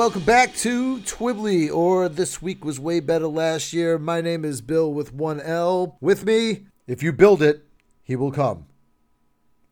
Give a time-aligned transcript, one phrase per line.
[0.00, 3.98] Welcome back to Twibbly, or This Week Was Way Better Last Year.
[3.98, 5.98] My name is Bill with one L.
[6.00, 7.66] With me, if you build it,
[8.02, 8.64] he will come.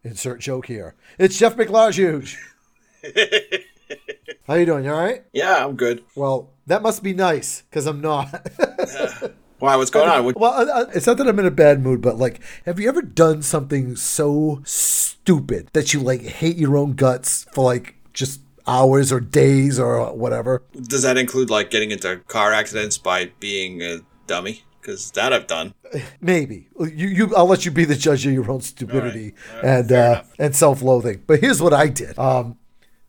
[0.05, 0.95] Insert joke here.
[1.19, 2.37] It's Jeff McLajuge.
[4.47, 4.85] How you doing?
[4.85, 5.25] You all right?
[5.33, 6.05] Yeah, I'm good.
[6.15, 8.29] Well, that must be nice, because I'm not.
[9.61, 9.77] Why?
[9.77, 10.27] What's going on?
[10.27, 12.79] What- well, uh, uh, it's not that I'm in a bad mood, but like, have
[12.79, 17.95] you ever done something so stupid that you like hate your own guts for like
[18.13, 20.63] just hours or days or whatever?
[20.81, 24.63] Does that include like getting into car accidents by being a dummy?
[24.81, 25.75] Because that I've done.
[26.21, 27.35] Maybe you, you.
[27.37, 29.65] I'll let you be the judge of your own stupidity All right.
[29.65, 29.79] All right.
[29.81, 31.25] and uh, and self-loathing.
[31.27, 32.19] But here's what I did.
[32.19, 32.59] Um,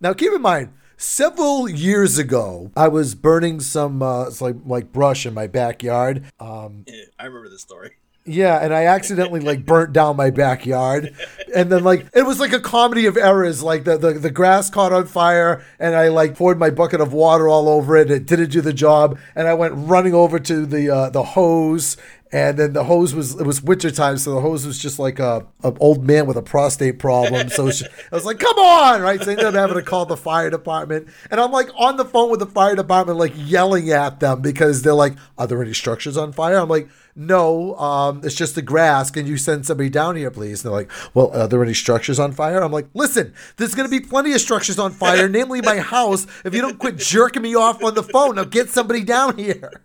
[0.01, 5.25] now keep in mind, several years ago, I was burning some uh, like like brush
[5.25, 6.23] in my backyard.
[6.39, 7.91] Um, Yeah, I remember this story.
[8.29, 11.15] Yeah, and I accidentally like burnt down my backyard,
[11.55, 13.63] and then like it was like a comedy of errors.
[13.63, 17.11] Like the, the the grass caught on fire, and I like poured my bucket of
[17.11, 18.11] water all over it.
[18.11, 21.97] It didn't do the job, and I went running over to the uh, the hose.
[22.31, 25.47] And then the hose was it was wintertime, so the hose was just like a
[25.63, 27.49] an old man with a prostate problem.
[27.49, 29.19] So just- I was like, "Come on!" Right?
[29.19, 32.05] So I ended up having to call the fire department, and I'm like on the
[32.05, 35.73] phone with the fire department, like yelling at them because they're like, "Are there any
[35.73, 39.11] structures on fire?" I'm like, no, um, it's just the grass.
[39.11, 40.63] Can you send somebody down here, please?
[40.63, 42.61] And they're like, well, are there any structures on fire?
[42.61, 46.27] I'm like, listen, there's going to be plenty of structures on fire, namely my house.
[46.45, 49.81] If you don't quit jerking me off on the phone, now get somebody down here.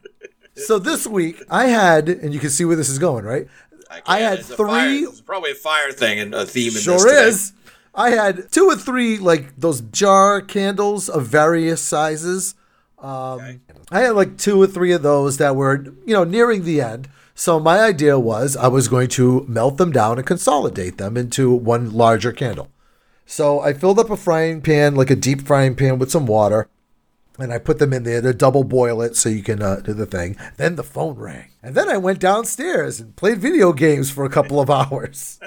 [0.56, 3.48] So this week I had, and you can see where this is going, right?
[3.90, 4.20] I, can't.
[4.20, 5.00] had It's three.
[5.00, 7.52] It's probably a fire thing and a theme in Sure is.
[7.94, 12.54] I had two or three like those jar candles of various sizes.
[12.98, 13.60] Um,
[13.90, 17.08] I had like two or three of those that were, you know, nearing the end.
[17.34, 21.52] So my idea was I was going to melt them down and consolidate them into
[21.52, 22.70] one larger candle.
[23.26, 26.68] So I filled up a frying pan, like a deep frying pan with some water,
[27.38, 29.92] and I put them in there to double boil it so you can uh, do
[29.92, 30.36] the thing.
[30.56, 31.50] Then the phone rang.
[31.62, 35.40] And then I went downstairs and played video games for a couple of hours.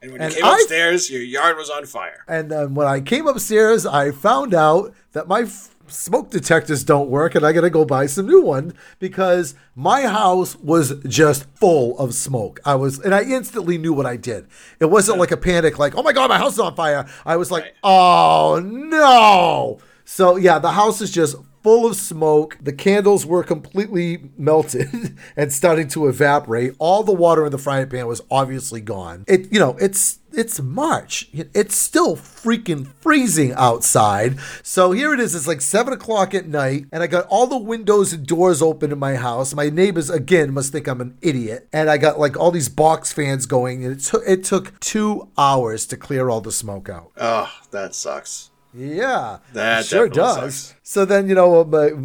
[0.00, 2.24] And when And you came I- upstairs, your yard was on fire.
[2.26, 7.10] And then when I came upstairs, I found out that my f- smoke detectors don't
[7.10, 11.44] work and I got to go buy some new one because my house was just
[11.54, 12.58] full of smoke.
[12.64, 14.46] I was, and I instantly knew what I did.
[14.80, 17.06] It wasn't like a panic, like, oh my God, my house is on fire.
[17.26, 17.72] I was like, Right.
[17.84, 19.78] oh no.
[20.12, 22.58] So yeah, the house is just full of smoke.
[22.60, 26.74] The candles were completely melted and starting to evaporate.
[26.78, 29.24] All the water in the frying pan was obviously gone.
[29.26, 31.30] It, you know, it's it's March.
[31.32, 34.38] It's still freaking freezing outside.
[34.62, 35.34] So here it is.
[35.34, 38.92] It's like seven o'clock at night, and I got all the windows and doors open
[38.92, 39.54] in my house.
[39.54, 43.14] My neighbors again must think I'm an idiot, and I got like all these box
[43.14, 47.12] fans going, and it took it took two hours to clear all the smoke out.
[47.16, 48.51] Oh, that sucks.
[48.74, 50.36] Yeah, That sure does.
[50.54, 50.74] sucks.
[50.82, 51.62] So then, you know,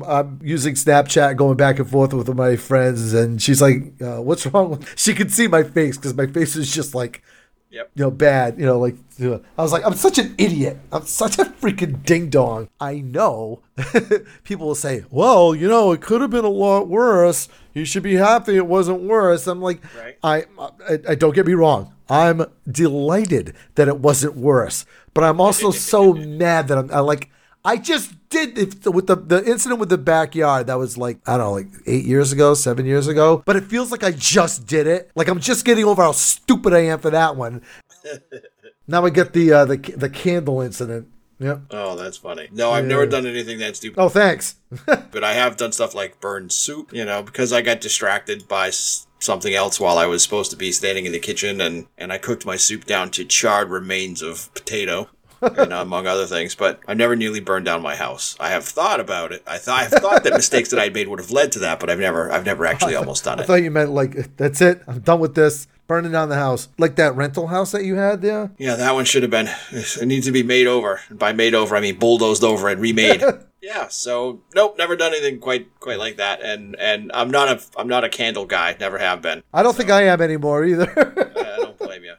[0.07, 4.45] I'm using Snapchat, going back and forth with my friends, and she's like, uh, "What's
[4.47, 7.22] wrong?" with She could see my face because my face is just like,
[7.69, 7.91] Yep.
[7.95, 8.57] you know, bad.
[8.59, 10.77] You know, like I was like, "I'm such an idiot.
[10.91, 13.61] I'm such a freaking ding dong." I know.
[14.44, 17.50] People will say, "Well, you know, it could have been a lot worse.
[17.73, 20.17] You should be happy it wasn't worse." I'm like, Right.
[20.23, 20.45] I,
[20.89, 21.94] I, I don't get me wrong.
[22.09, 24.85] I'm delighted that it wasn't worse,
[25.17, 27.31] but I'm also so mad that I'm I like
[27.65, 30.68] I just did it with the the incident with the backyard.
[30.68, 33.42] That was like I don't know, like eight years ago, seven years ago.
[33.44, 35.09] But it feels like I just did it.
[35.15, 37.63] Like I'm just getting over how stupid I am for that one.
[38.88, 41.07] now I get the uh, the the candle incident.
[41.39, 41.62] Yep.
[41.71, 42.47] Oh, that's funny.
[42.51, 44.00] No, I've never done anything that stupid.
[44.00, 44.56] Oh, thanks.
[44.86, 48.68] But I have done stuff like burn soup, you know, because I got distracted by
[48.68, 52.12] s- something else while I was supposed to be standing in the kitchen and, and
[52.14, 55.10] I cooked my soup down to charred remains of potato.
[55.42, 58.36] and among other things, but I never nearly burned down my house.
[58.40, 59.44] I have thought about it.
[59.46, 61.92] I thought I've thought that mistakes that I made would have led to that, but
[61.92, 63.44] I've never I've never actually almost done it.
[63.44, 64.81] I thought you meant like that's it.
[64.88, 65.68] I'm done with this.
[65.86, 68.50] burning down the house, like that rental house that you had there.
[68.58, 69.48] Yeah, that one should have been.
[69.72, 71.02] It needs to be made over.
[71.12, 73.22] By made over, I mean bulldozed over and remade.
[73.68, 73.90] yeah.
[73.90, 76.42] So nope, never done anything quite quite like that.
[76.42, 78.78] And and I'm not a I'm not a candle guy.
[78.80, 79.44] Never have been.
[79.54, 80.90] I don't think I am anymore either.
[81.38, 82.16] I don't blame you.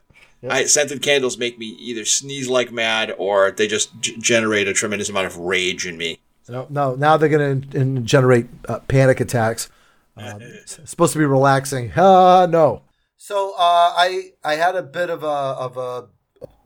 [0.49, 4.73] I, scented candles make me either sneeze like mad or they just g- generate a
[4.73, 6.21] tremendous amount of rage in me.
[6.49, 6.95] no, no.
[6.95, 9.69] Now they're going to generate uh, panic attacks.
[10.21, 11.93] Um, supposed to be relaxing.
[11.93, 12.83] Uh, no.
[13.19, 16.09] So uh, I I had a bit of a of a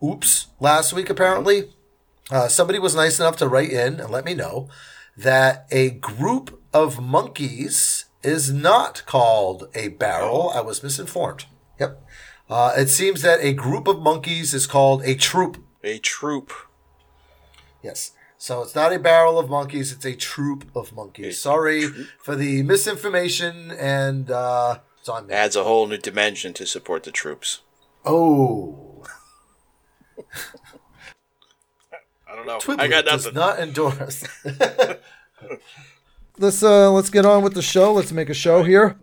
[0.02, 1.10] oops last week.
[1.10, 1.68] Apparently,
[2.30, 4.68] uh, somebody was nice enough to write in and let me know
[5.16, 10.50] that a group of monkeys is not called a barrel.
[10.54, 11.46] I was misinformed.
[11.78, 12.02] Yep.
[12.48, 15.62] Uh, it seems that a group of monkeys is called a troop.
[15.82, 16.52] A troop.
[17.82, 18.12] Yes.
[18.38, 21.38] So it's not a barrel of monkeys, it's a troop of monkeys.
[21.40, 21.86] Sorry
[22.22, 25.34] for the misinformation and uh it's on me.
[25.34, 27.60] Adds a whole new dimension to support the troops.
[28.04, 29.04] Oh.
[32.42, 32.74] I don't know.
[32.74, 34.24] Twibbly I got does not endorse.
[36.38, 37.92] let's uh let's get on with the show.
[37.92, 38.96] Let's make a show here.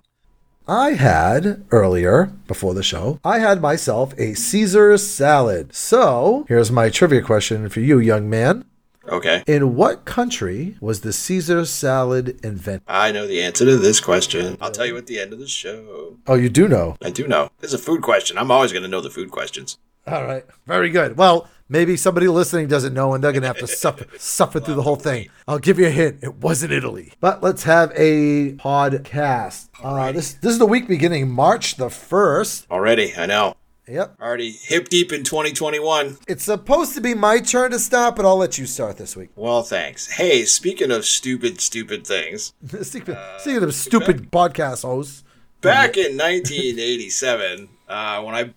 [0.67, 5.73] I had earlier before the show, I had myself a Caesar salad.
[5.73, 8.65] So here's my trivia question for you, young man.
[9.07, 9.43] Okay.
[9.47, 12.83] In what country was the Caesar salad invented?
[12.87, 14.57] I know the answer to this question.
[14.61, 16.17] I'll tell you at the end of the show.
[16.27, 16.95] Oh, you do know.
[17.01, 17.49] I do know.
[17.59, 18.37] This is a food question.
[18.37, 19.79] I'm always going to know the food questions.
[20.09, 20.45] All right.
[20.65, 21.17] Very good.
[21.17, 24.75] Well, maybe somebody listening doesn't know and they're going to have to suffer suffer through
[24.75, 25.29] the whole thing.
[25.47, 26.19] I'll give you a hint.
[26.23, 27.13] It wasn't Italy.
[27.19, 29.69] But let's have a podcast.
[29.83, 32.69] Uh, this this is the week beginning March the 1st.
[32.71, 33.55] Already, I know.
[33.87, 34.17] Yep.
[34.21, 36.19] Already hip deep in 2021.
[36.27, 39.29] It's supposed to be my turn to stop, but I'll let you start this week.
[39.35, 40.11] Well, thanks.
[40.11, 42.53] Hey, speaking of stupid, stupid things,
[42.83, 45.23] Speaking speaking of stupid podcast hosts,
[45.61, 48.53] back in 1987, uh, when I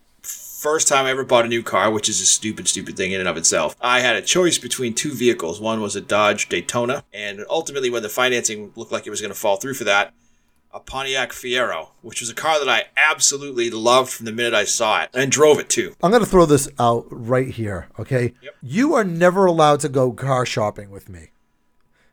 [0.63, 3.19] first time I ever bought a new car, which is a stupid, stupid thing in
[3.19, 5.61] and of itself, I had a choice between two vehicles.
[5.61, 9.33] One was a Dodge Daytona, and ultimately, when the financing looked like it was going
[9.33, 10.15] to fall through for that,
[10.73, 14.65] a Pontiac Fiero, which was a car that I absolutely loved from the minute I
[14.65, 15.97] saw it, and drove it too.
[16.01, 18.33] I'm going to throw this out right here, okay?
[18.41, 18.55] Yep.
[18.63, 21.31] You are never allowed to go car shopping with me.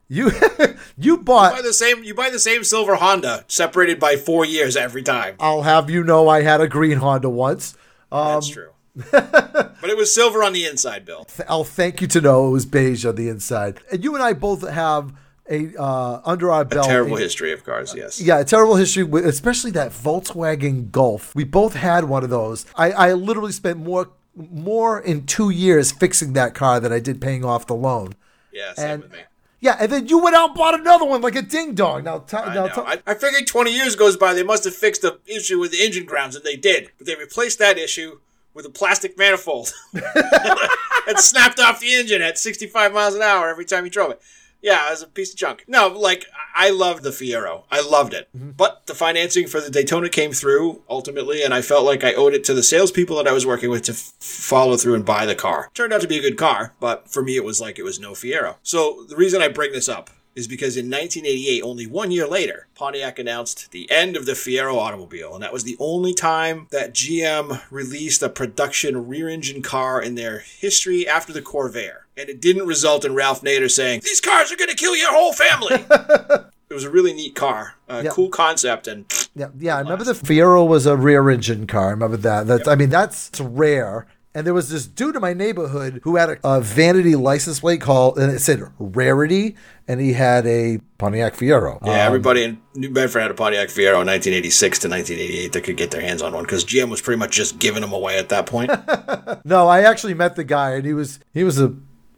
[0.07, 0.31] You
[0.97, 4.75] you bought buy the same you buy the same silver Honda separated by 4 years
[4.75, 5.35] every time.
[5.39, 7.77] I'll have you know I had a green Honda once.
[8.11, 8.69] Um, That's true.
[9.11, 11.27] but it was silver on the inside, Bill.
[11.47, 13.79] I'll thank you to know it was beige on the inside.
[13.91, 15.13] And you and I both have
[15.49, 16.85] a uh, under our belt.
[16.85, 18.19] A Terrible a- history of cars, yes.
[18.21, 21.33] Yeah, a terrible history, with, especially that Volkswagen Golf.
[21.35, 22.65] We both had one of those.
[22.75, 27.19] I, I literally spent more more in two years fixing that car than I did
[27.19, 28.13] paying off the loan.
[28.51, 29.19] Yeah, same And- with me.
[29.61, 32.05] Yeah, and then you went out and bought another one like a ding dong.
[32.05, 34.73] Now, t- I, now t- I, I figured 20 years goes by, they must have
[34.73, 36.91] fixed the issue with the engine grounds, and they did.
[36.97, 38.19] But they replaced that issue
[38.53, 43.65] with a plastic manifold and snapped off the engine at 65 miles an hour every
[43.65, 44.21] time you drove it.
[44.61, 45.63] Yeah, it was a piece of junk.
[45.67, 46.25] No, like,
[46.55, 47.63] I loved the Fiero.
[47.71, 48.27] I loved it.
[48.35, 48.51] Mm-hmm.
[48.51, 52.33] But the financing for the Daytona came through ultimately, and I felt like I owed
[52.33, 55.25] it to the salespeople that I was working with to f- follow through and buy
[55.25, 55.69] the car.
[55.73, 57.99] Turned out to be a good car, but for me, it was like it was
[57.99, 58.55] no Fiero.
[58.63, 62.67] So the reason I bring this up is because in 1988, only one year later,
[62.75, 66.93] Pontiac announced the end of the Fiero automobile, and that was the only time that
[66.93, 72.01] GM released a production rear-engine car in their history after the Corvair.
[72.19, 75.11] And it didn't result in Ralph Nader saying, "These cars are going to kill your
[75.13, 75.75] whole family."
[76.69, 78.09] it was a really neat car, a Yeah.
[78.11, 79.05] cool concept, and
[79.35, 79.77] Yeah, yeah.
[79.77, 81.87] I remember the Fiero was a rear engine car.
[81.87, 82.45] I remember that.
[82.47, 84.05] That's, I mean, that's rare.
[84.35, 87.81] And there was this dude in my neighborhood who had a, a vanity license plate
[87.81, 89.55] called, and it said Rarity,
[89.87, 91.79] and he had a Pontiac Fiero.
[91.83, 95.61] yeah, um, everybody in New Bedford had a Pontiac Fiero in 1986 to 1988 that
[95.63, 98.19] could get their hands on one because GM was pretty much just giving them away
[98.19, 98.69] at that point.
[99.45, 101.73] No, I actually met the guy, and he was he was a,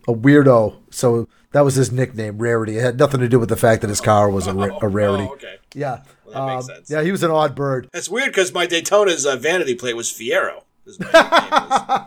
[0.08, 0.77] a weirdo.
[0.89, 2.77] So that was his nickname, Rarity.
[2.77, 4.88] It had nothing to do with the fact that his car was a, ra- a
[4.88, 5.25] rarity.
[5.29, 5.55] Oh, okay.
[5.74, 6.01] Yeah,
[6.34, 6.89] that makes Um, sense.
[6.89, 7.89] Yeah, he was an odd bird.
[7.93, 10.63] That's weird because my Daytona's uh, vanity plate was Fiero.
[10.86, 11.50] Is my nickname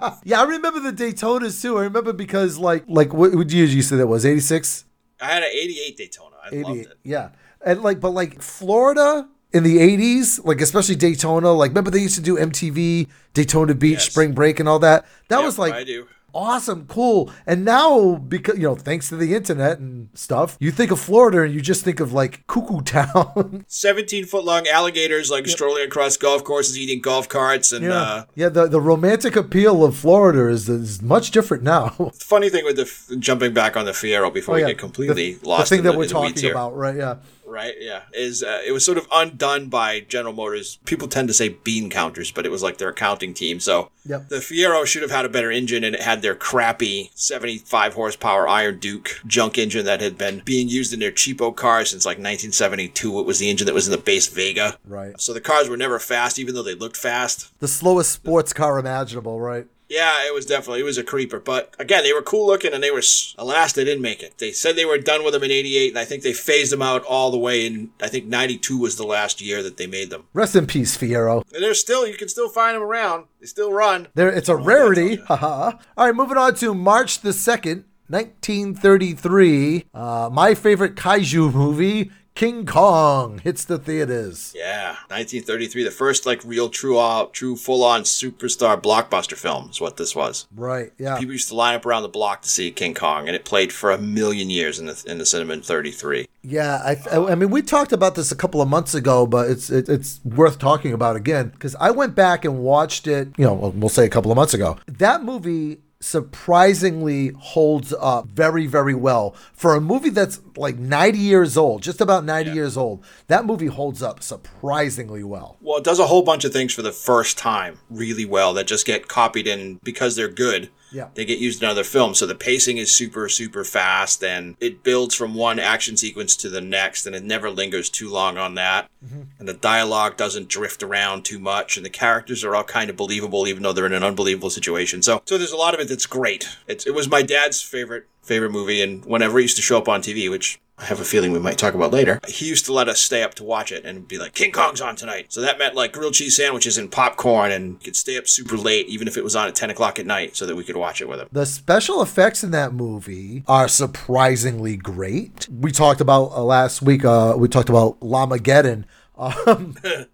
[0.03, 0.19] was.
[0.25, 1.79] Yeah, I remember the Daytonas too.
[1.79, 4.85] I remember because like like what would you you say that was eighty six.
[5.21, 6.37] I had an 88 Daytona.
[6.45, 6.99] I loved it.
[7.05, 7.31] Yeah.
[7.65, 12.17] And like, but like Florida in the 80s, like especially Daytona, like remember they used
[12.17, 14.11] to do MTV, Daytona Beach, Yes.
[14.11, 15.07] Spring Break, and all that?
[15.29, 16.07] That Yep, was like I do.
[16.35, 17.31] Awesome, cool.
[17.47, 21.43] And now, because, you know, thanks to the internet and stuff, you think of Florida
[21.43, 23.65] and you just think of like Cuckoo Town.
[23.69, 27.93] 17 foot long alligators like strolling across golf courses, eating golf carts, and yeah.
[27.95, 28.49] uh, yeah.
[28.49, 31.89] The, the romantic appeal of Florida is, is much different now.
[32.15, 34.67] funny thing with the f- jumping back on the Fiero before Oh, yeah.
[34.67, 35.71] we get completely the, lost.
[35.71, 36.97] the thing in that the, we're in the weeds talking about, right?
[36.97, 37.17] Yeah.
[37.47, 37.75] Right?
[37.79, 40.79] Yeah, is uh, it was sort of undone by General Motors.
[40.85, 43.61] People tend to say bean counters, but it was like their accounting team.
[43.61, 44.29] So Yep.
[44.29, 48.47] the Fiero should have had a better engine, and it had their crappy 75 horsepower
[48.47, 52.19] Iron Duke junk engine that had been being used in their cheapo cars since like
[52.19, 53.21] 1972.
[53.21, 54.79] It was the engine that was in the base Vega.
[54.87, 55.19] Right.
[55.21, 57.59] So the cars were never fast, even though they looked fast.
[57.61, 59.67] The slowest sports car imaginable, right?
[59.89, 61.39] Yeah, it was definitely it was a creeper.
[61.39, 63.03] But again, they were cool looking, and they were
[63.39, 64.39] alas they didn't make it.
[64.39, 66.83] They said they were done with them in '88, and I think they phased them
[66.83, 67.67] out all the way.
[67.67, 70.25] In I think '92 was the last year that they made them.
[70.33, 71.45] Rest in peace, Fiero.
[71.53, 73.27] And they're still you can still find them around.
[73.41, 74.09] They still run.
[74.15, 75.17] There, it's a rarity.
[75.17, 75.73] Haha.
[75.97, 79.87] All right, moving on to March the second, 1933.
[79.93, 84.53] Uh, my favorite kaiju movie, King Kong, hits the theaters.
[84.57, 89.81] Yeah, 1933, the first like real true uh, true full on superstar blockbuster film is
[89.81, 90.49] what this was.
[90.55, 90.93] Right.
[90.99, 91.17] Yeah.
[91.17, 93.73] People used to line up around the block to see King Kong, and it played
[93.73, 96.27] for a million years in the in the cinema in 33.
[96.43, 99.71] Yeah, I, I mean, we talked about this a couple of months ago, but it's
[99.71, 103.29] it, it's worth talking about again because I went back and watched it.
[103.39, 104.77] You know, we'll say a couple of months ago.
[104.87, 109.35] That movie surprisingly holds up very very well.
[109.53, 113.67] For a movie that's like 90 years old just about 90 years old that movie
[113.67, 115.57] holds up surprisingly well.
[115.61, 118.67] Well, it does a whole bunch of things for the first time really well that
[118.67, 120.71] just get copied in because they're good.
[120.95, 121.09] Yeah.
[121.15, 122.19] They get used in other films.
[122.19, 126.49] So the pacing is super, super fast and it builds from one action sequence to
[126.49, 128.89] the next and it never lingers too long on that.
[129.05, 129.23] Mm-hmm.
[129.41, 132.97] And the dialogue doesn't drift around too much and the characters are all kind of
[132.97, 135.03] believable even though they're in an unbelievable situation.
[135.03, 136.49] So so there's a lot of it that's great.
[136.69, 139.89] It's, it was my dad's favorite favorite movie and whenever it used to show up
[139.89, 142.21] on TV, which I have a feeling we might talk about later.
[142.27, 144.81] He used to let us stay up to watch it and be like, King Kong's
[144.81, 145.33] on tonight.
[145.33, 148.89] So that meant like grilled cheese sandwiches and popcorn and could stay up super late,
[148.89, 151.01] even if it was on at 10 o'clock at night, so that we could watch
[151.01, 151.29] it with him.
[151.31, 155.49] The special effects in that movie are surprisingly great.
[155.49, 157.05] We talked about uh, last week.
[157.05, 158.85] Uh, we talked about Llamageddon.
[159.17, 159.77] Um,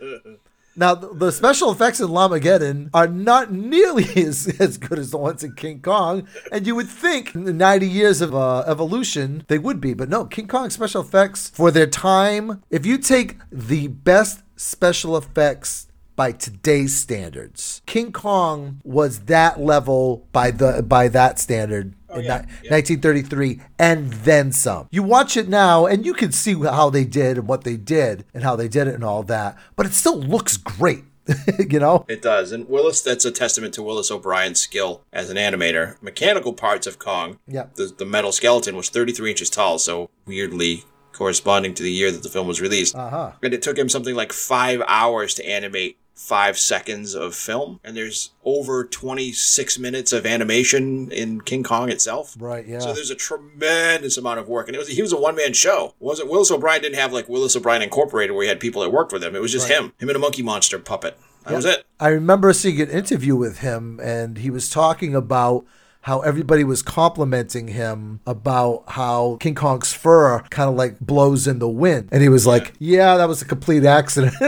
[0.76, 5.44] now, the special effects in Llamageddon are not nearly as, as good as the ones
[5.44, 9.58] in King Kong, and you would think in the 90 years of uh, evolution they
[9.58, 10.24] would be, but no.
[10.24, 12.62] King Kong special effects for their time.
[12.70, 17.82] If you take the best special effects by today's standards.
[17.86, 22.70] King Kong was that level by the by that standard in yeah, ni- yeah.
[22.72, 24.88] 1933 and then some.
[24.90, 28.24] You watch it now and you can see how they did and what they did
[28.34, 31.04] and how they did it and all that, but it still looks great.
[31.70, 32.04] you know?
[32.06, 32.52] It does.
[32.52, 36.00] And Willis, that's a testament to Willis O'Brien's skill as an animator.
[36.02, 37.66] Mechanical parts of Kong, Yeah.
[37.76, 42.22] the, the metal skeleton was 33 inches tall, so weirdly corresponding to the year that
[42.22, 42.94] the film was released.
[42.94, 43.32] Uh-huh.
[43.42, 47.80] And it took him something like five hours to animate five seconds of film.
[47.84, 52.34] And there's over 26 minutes of animation in King Kong itself.
[52.38, 52.78] Right, yeah.
[52.78, 55.52] So there's a tremendous amount of work, and it was he was a one man
[55.52, 55.94] show.
[56.00, 58.90] It wasn't Willis O'Brien didn't have like Willis O'Brien Incorporated where he had people that
[58.90, 59.36] worked with him.
[59.36, 61.18] It was just him, him and a monkey monster puppet.
[61.44, 61.84] That was it.
[62.00, 65.66] I remember seeing an interview with him, and he was talking about
[66.04, 71.60] how everybody was complimenting him about how King Kong's fur kind of like blows in
[71.60, 72.10] the wind.
[72.12, 74.34] And he was like, Yeah, that was a complete accident.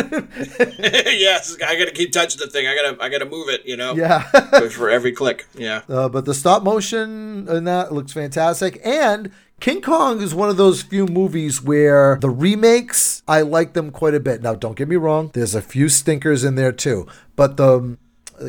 [0.69, 2.67] yes, I gotta keep touching the thing.
[2.67, 3.65] I gotta I gotta move it.
[3.65, 3.95] You know.
[3.95, 4.21] yeah.
[4.71, 5.47] For- every click.
[5.57, 5.81] Yeah.
[5.89, 8.79] Uh, but the stop motion in that looks fantastic.
[8.85, 13.91] And King Kong is one of those few movies where the remakes, I like them
[13.91, 14.43] quite a bit.
[14.43, 17.07] Now, don't get me wrong, there's a few stinkers in there too.
[17.35, 17.97] But the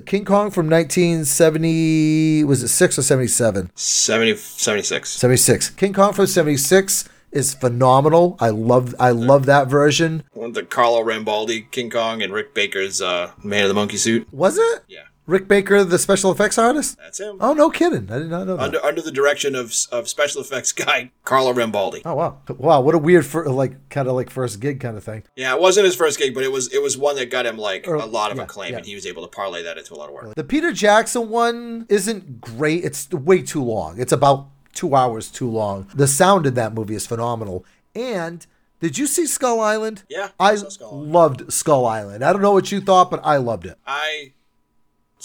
[0.05, 3.71] King Kong from 1970, was it 6 or 77?
[3.75, 5.09] 70, 76.
[5.09, 5.69] 76.
[5.71, 8.37] King Kong from 76 is phenomenal.
[8.39, 10.23] I love I love that version.
[10.33, 14.27] The Carlo Rambaldi King Kong and Rick Baker's uh, Man of the Monkey Suit.
[14.31, 14.83] Was it?
[14.87, 16.97] Yeah, Rick Baker, the special effects artist?
[16.97, 17.37] that's him.
[17.39, 18.09] Oh, no kidding.
[18.11, 18.63] I did not know that.
[18.63, 22.01] Under under the direction of of special effects guy Carlo Rambaldi.
[22.05, 22.81] Oh wow, wow!
[22.81, 25.23] What a weird, fir- like kind of like first gig kind of thing.
[25.35, 27.57] Yeah, it wasn't his first gig, but it was it was one that got him
[27.57, 28.77] like Or- a lot of yeah, acclaim, yeah.
[28.77, 30.33] and he was able to parlay that into a lot of work.
[30.33, 32.83] The Peter Jackson one isn't great.
[32.85, 33.99] It's way too long.
[33.99, 35.87] It's about two hours too long.
[35.93, 37.65] The sound in that movie is phenomenal.
[37.95, 38.45] And
[38.79, 40.03] did you see Skull Island?
[40.07, 41.11] Yeah, I I Skull Island.
[41.11, 42.23] loved Skull Island.
[42.23, 43.77] I don't know what you thought, but I loved it.
[43.87, 44.33] I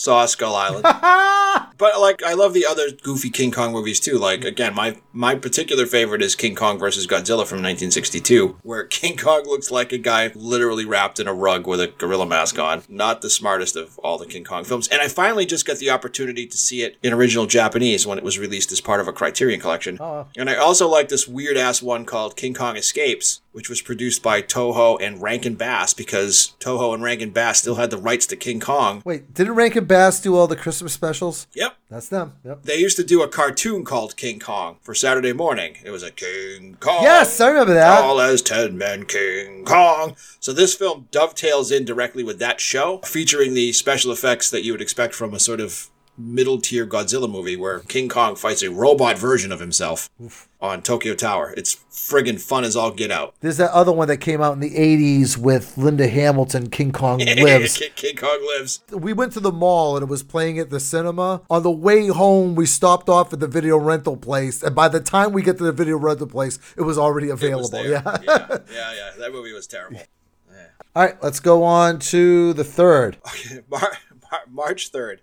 [0.03, 0.85] saw Skull Island.
[1.83, 4.17] But like I love the other goofy King Kong movies too.
[4.17, 9.17] Like again, my my particular favorite is King Kong versus Godzilla from 1962, where King
[9.17, 12.85] Kong looks like a guy literally wrapped in a rug with a gorilla mask on.
[12.89, 14.87] Not the smartest of all the King Kong films.
[14.87, 18.25] And I finally just got the opportunity to see it in original Japanese when it
[18.25, 19.99] was released as part of a Criterion collection.
[20.01, 20.29] Oh.
[20.37, 24.23] And I also like this weird ass one called King Kong Escapes, which was produced
[24.23, 28.37] by Toho and Rankin Bass because Toho and Rankin Bass still had the rights to
[28.37, 29.03] King Kong.
[29.05, 31.47] Wait, didn't Rankin Bass do all the Christmas specials?
[31.55, 31.77] Yep.
[31.91, 32.35] That's them.
[32.45, 32.63] Yep.
[32.63, 35.77] They used to do a cartoon called King Kong for Saturday morning.
[35.85, 37.03] It was a King Kong.
[37.03, 38.01] Yes, I remember that.
[38.01, 40.17] Tall as ten men, King Kong.
[40.41, 44.73] So this film dovetails in directly with that show, featuring the special effects that you
[44.73, 48.71] would expect from a sort of middle tier Godzilla movie where King Kong fights a
[48.71, 50.11] robot version of himself
[50.61, 51.55] on Tokyo Tower.
[51.57, 53.35] It's friggin' fun as all get out.
[53.41, 57.19] There's that other one that came out in the 80s with Linda Hamilton, King Kong
[57.39, 57.77] Lives.
[57.79, 58.83] King, King Kong lives.
[58.93, 61.43] we went to the mall and it was playing at the cinema.
[61.49, 64.63] On the way home, we stopped off at the video rental place.
[64.63, 67.33] And by the time we get to the video rental place, it was already It
[67.33, 67.87] was available.
[67.87, 68.03] yeah.
[68.23, 69.11] yeah, yeah, yeah.
[69.19, 70.01] That movie was terrible.
[70.95, 73.17] All right, let's go on to the third.
[73.71, 73.97] Mar-
[74.31, 75.21] Mar- March 3rd.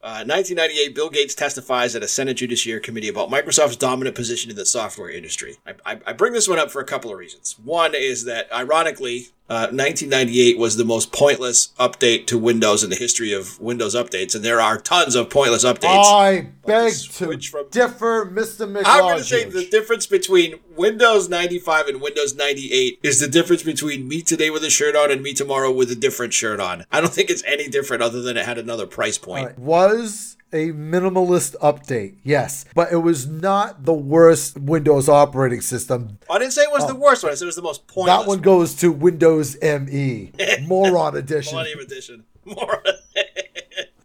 [0.00, 4.56] Uh, 1998, Bill Gates testifies at a Senate Judiciary Committee about Microsoft's dominant position in
[4.56, 5.56] the software industry.
[5.66, 7.56] I, I, I bring this one up for a couple of reasons.
[7.64, 12.96] One is that, ironically, uh, 1998 was the most pointless update to Windows in the
[12.96, 16.04] history of Windows updates, and there are tons of pointless updates.
[16.04, 18.70] I beg to from- differ, Mr.
[18.70, 18.84] McLaughlin.
[18.86, 23.62] I'm going to say the difference between Windows 95 and Windows 98 is the difference
[23.62, 26.84] between me today with a shirt on and me tomorrow with a different shirt on.
[26.92, 29.58] I don't think it's any different other than it had another price point.
[29.58, 36.18] was a minimalist update, yes, but it was not the worst Windows operating system.
[36.30, 36.98] I didn't say it was the oh.
[36.98, 37.32] worst one.
[37.32, 38.16] I said it was the most pointless.
[38.16, 38.20] Oh.
[38.22, 40.32] That one goes to Windows ME,
[40.66, 41.54] Moron Edition.
[41.54, 42.24] Millennium Edition.
[42.44, 42.82] More.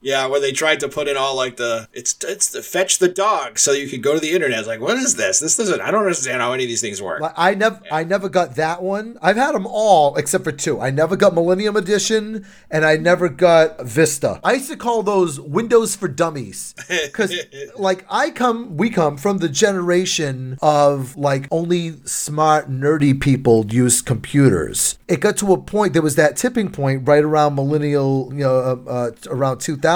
[0.03, 3.07] yeah, where they tried to put in all like the it's it's the fetch the
[3.07, 4.59] dog so you could go to the internet.
[4.59, 5.39] It's like, what is this?
[5.39, 5.79] This doesn't.
[5.79, 7.21] I don't understand how any of these things work.
[7.21, 9.17] Like, I never, I never got that one.
[9.21, 10.81] I've had them all except for two.
[10.81, 14.41] I never got Millennium Edition, and I never got Vista.
[14.43, 17.33] I used to call those Windows for Dummies because,
[17.77, 24.01] like, I come, we come from the generation of like only smart, nerdy people use
[24.01, 24.97] computers.
[25.07, 25.93] It got to a point.
[25.93, 29.92] There was that tipping point right around millennial, you know, uh, uh, around 2000,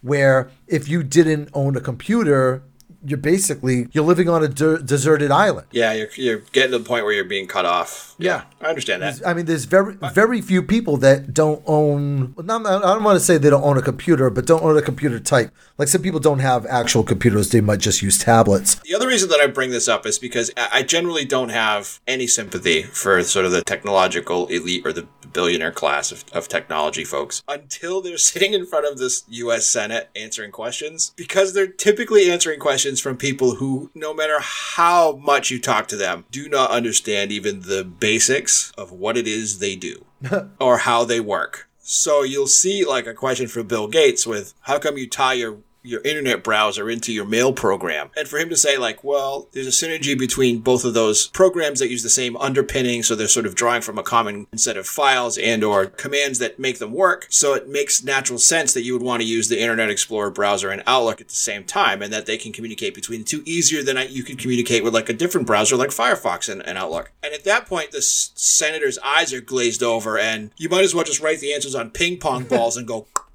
[0.00, 2.62] where if you didn't own a computer.
[3.06, 5.68] You're basically you're living on a de- deserted island.
[5.70, 8.16] yeah, you're you're getting to the point where you're being cut off.
[8.18, 8.42] Yeah.
[8.60, 9.24] I understand that.
[9.24, 12.34] I mean, there's very very few people that don't own.
[12.34, 14.76] well, Not, I don't want to say they don't own a computer, but don't own
[14.76, 15.52] a computer type.
[15.78, 18.74] Like some people don't have actual computers; they might just use tablets.
[18.84, 22.26] The other reason that I bring this up is because I generally don't have any
[22.26, 27.42] sympathy for sort of the technological elite or the billionaire class of, of technology folks
[27.48, 32.60] until they're sitting in front of this US Senate answering questions because they're typically answering
[32.60, 37.32] questions from people who, no matter how much you talk to them, do not understand
[37.32, 40.04] even the basics of what it is they do
[40.60, 41.68] or how they work.
[41.80, 45.58] So you'll see like a question from Bill Gates with how come you tie your
[45.82, 48.10] your internet browser into your mail program.
[48.16, 51.78] And for him to say like, well, there's a synergy between both of those programs
[51.78, 54.86] that use the same underpinning, so they're sort of drawing from a common set of
[54.86, 57.26] files and or commands that make them work.
[57.30, 60.70] So it makes natural sense that you would want to use the Internet Explorer browser
[60.70, 63.82] and Outlook at the same time and that they can communicate between the two easier
[63.82, 67.12] than you could communicate with like a different browser like Firefox and, and Outlook.
[67.22, 71.04] And at that point, the senator's eyes are glazed over and you might as well
[71.04, 73.06] just write the answers on ping pong balls and go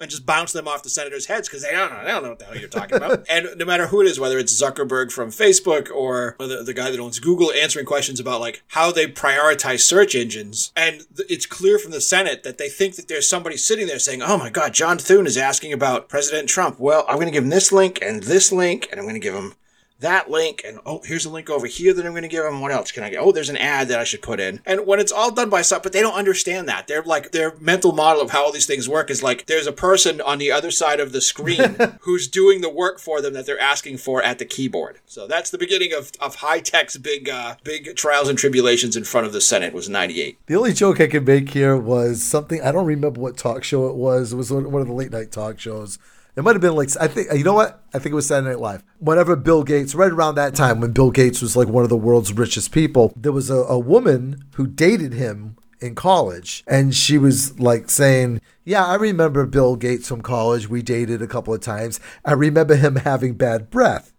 [0.00, 2.04] and just bounce them off the senators' heads because they don't know.
[2.04, 3.26] They don't know what the hell you're talking about.
[3.30, 6.90] and no matter who it is, whether it's Zuckerberg from Facebook or the, the guy
[6.90, 11.46] that owns Google, answering questions about like how they prioritize search engines, and th- it's
[11.46, 14.50] clear from the Senate that they think that there's somebody sitting there saying, "Oh my
[14.50, 17.72] God, John Thune is asking about President Trump." Well, I'm going to give him this
[17.72, 19.54] link and this link, and I'm going to give him
[20.00, 22.60] that link and oh here's a link over here that i'm going to give them.
[22.60, 23.20] What else can i get?
[23.20, 24.60] Oh there's an ad that i should put in.
[24.64, 26.86] And when it's all done by stuff but they don't understand that.
[26.86, 29.72] They're like their mental model of how all these things work is like there's a
[29.72, 33.46] person on the other side of the screen who's doing the work for them that
[33.46, 34.98] they're asking for at the keyboard.
[35.06, 39.26] So that's the beginning of, of high-tech's big uh, big trials and tribulations in front
[39.26, 39.72] of the senate.
[39.72, 43.36] Was 98 The only joke I could make here was something I don't remember what
[43.36, 44.32] talk show it was.
[44.32, 45.98] It was one of the late night talk shows.
[46.38, 48.50] It might have been like I think you know what I think it was Saturday
[48.50, 48.84] Night Live.
[49.00, 51.96] Whenever Bill Gates, right around that time when Bill Gates was like one of the
[51.96, 57.18] world's richest people, there was a, a woman who dated him in college, and she
[57.18, 60.68] was like saying, "Yeah, I remember Bill Gates from college.
[60.68, 61.98] We dated a couple of times.
[62.24, 64.12] I remember him having bad breath."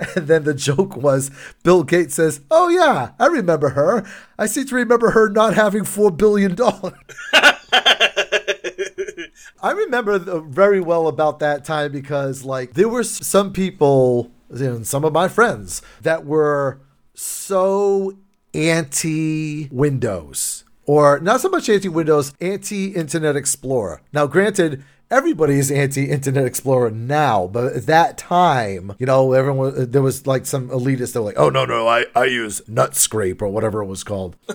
[0.16, 1.30] And then the joke was
[1.62, 4.04] Bill Gates says, Oh, yeah, I remember her.
[4.36, 6.56] I seem to remember her not having $4 billion.
[9.62, 15.04] I remember very well about that time because, like, there were some people, know, some
[15.04, 16.80] of my friends that were
[17.14, 18.16] so
[18.54, 24.02] anti Windows, or not so much anti Windows, anti Internet Explorer.
[24.12, 29.80] Now, granted, everybody is anti Internet Explorer now, but at that time, you know, everyone
[29.80, 32.60] uh, there was like some elitists that were like, oh no no, I I use
[32.62, 34.36] Nutscrape or whatever it was called.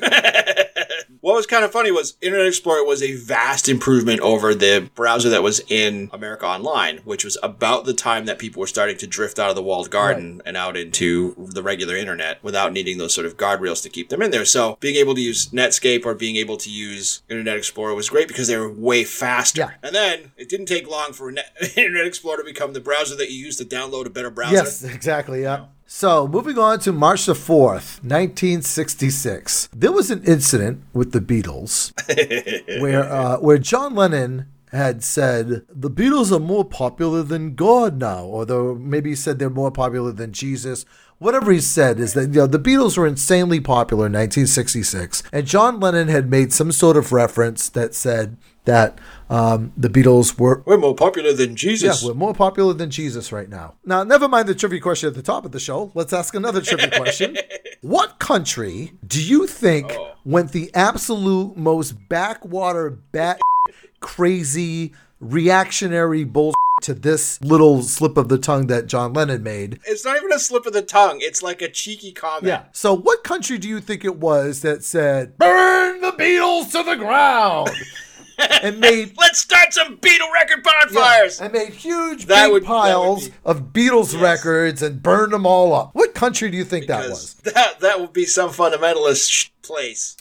[1.28, 5.30] what was kind of funny was Internet Explorer was a vast improvement over the browser
[5.30, 9.06] that was in America Online, which was about the time that people were starting to
[9.06, 13.13] drift out of the walled garden and out into the regular internet without needing those
[13.13, 14.46] sort of guardrails to keep them in there.
[14.46, 18.30] So being able to use Netscape or being able to use Internet Explorer was great
[18.30, 19.60] because they were way faster.
[19.60, 19.72] Yeah.
[19.84, 23.30] And then it didn't take long for Net- Internet Explorer to become the browser that
[23.32, 24.54] you use to download a better browser.
[24.54, 25.42] Yes, exactly.
[25.42, 25.66] Yeah.
[25.89, 29.69] So, moving on to March the 4th, 1966.
[29.73, 31.93] There was an incident with the Beatles
[32.82, 38.26] where uh, where John Lennon had said the Beatles are more popular than God now,
[38.26, 40.84] or maybe he said they're more popular than Jesus.
[41.19, 45.47] Whatever he said is that you know the Beatles were insanely popular in 1966, and
[45.47, 48.36] John Lennon had made some sort of reference that said
[48.68, 49.00] that
[49.30, 52.04] um, the Beatles were We're more popular than Jesus.
[52.04, 53.74] yeah, we're more popular than Jesus right now.
[53.84, 55.92] Now, never mind the trivia question at the top of the show.
[55.96, 57.38] Let's ask another trivia question.
[57.82, 63.40] What country do you think went the absolute most backwater, bat
[64.00, 69.80] crazy, reactionary bullshit to this little slip of the tongue that John Lennon made?
[69.86, 71.20] It's not even a slip of the tongue.
[71.22, 72.48] It's like a cheeky comment.
[72.48, 72.64] Yeah.
[72.72, 76.96] So, what country do you think it was that said, burn the Beatles to the
[76.96, 77.70] ground?
[78.38, 81.41] And made Let's start some Beatle record bonfires.
[81.41, 85.73] and made huge That big would- piles be- of Beatles records and burned them all
[85.73, 85.89] up.
[85.93, 87.34] What country do you think that was?
[87.43, 90.17] That that would be some fundamentalist sh- place.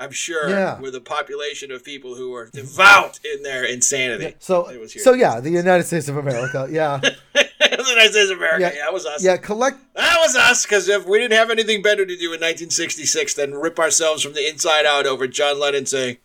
[0.00, 0.78] I'm sure, Yeah.
[0.78, 4.36] with a population of people who are devout in their insanity.
[4.38, 5.02] So, It was here.
[5.02, 6.68] so yeah, the United States of America.
[6.70, 6.98] Yeah,
[7.32, 8.60] the United States of America.
[8.60, 8.72] Yeah.
[8.74, 9.24] Yeah, that was us.
[9.24, 9.36] yeah.
[9.38, 9.76] Collect.
[9.94, 13.54] That was us, because if we didn't have anything better to do in 1966 than
[13.54, 16.18] rip ourselves from the inside out over John Lennon saying,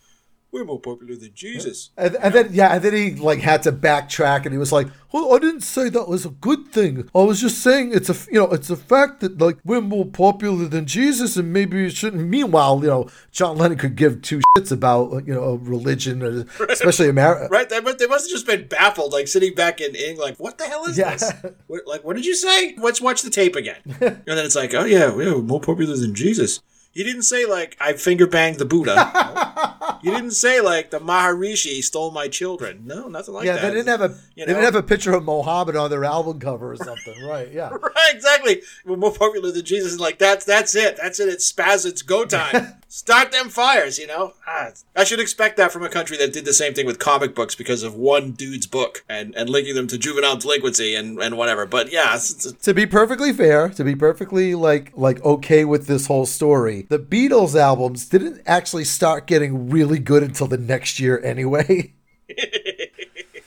[0.54, 3.72] "We're more popular than Jesus." And, and then yeah, and then he like had to
[3.72, 7.08] backtrack, and he was like, "Well, I didn't say that was a good thing.
[7.14, 10.06] I was just saying it's a you know it's a fact that like we're more
[10.06, 14.40] popular than Jesus, and maybe it shouldn't." Meanwhile, you know, John Lennon could give two
[14.56, 17.48] shits about you know religion, uh, or especially America.
[17.50, 17.68] Right?
[17.68, 20.58] They must, they must have just been baffled, like sitting back in England, like, what
[20.58, 21.10] the hell is Yeah.
[21.10, 21.32] this?
[21.66, 22.74] What, like, what did you say?
[22.78, 23.76] Let's watch the tape again.
[23.84, 26.60] and then it's like, oh yeah, we're more popular than Jesus.
[26.94, 29.98] You didn't say like I finger banged the Buddha.
[30.02, 32.82] you didn't say like the Maharishi stole my children.
[32.84, 33.62] No, nothing like Yeah, that.
[33.62, 36.04] Yeah, they didn't have a You they didn't have a picture of Mohammed on their
[36.04, 37.50] album cover or something, right?
[37.52, 37.70] Yeah.
[37.94, 38.60] Right, exactly.
[38.84, 39.98] We're more popular than Jesus.
[39.98, 40.96] Like that's that's it.
[41.00, 41.28] That's it.
[41.28, 41.86] It's spaz.
[41.86, 42.74] It's go time.
[42.88, 43.98] Start them fires.
[43.98, 44.34] You know.
[44.46, 47.34] Ah, I should expect that from a country that did the same thing with comic
[47.34, 51.36] books because of one dude's book and and linking them to juvenile delinquency and and
[51.36, 51.66] whatever.
[51.66, 55.86] But yeah, it's, it's, to be perfectly fair, to be perfectly like like okay with
[55.86, 61.00] this whole story, the Beatles albums didn't actually start getting really good until the next
[61.00, 61.92] year anyway.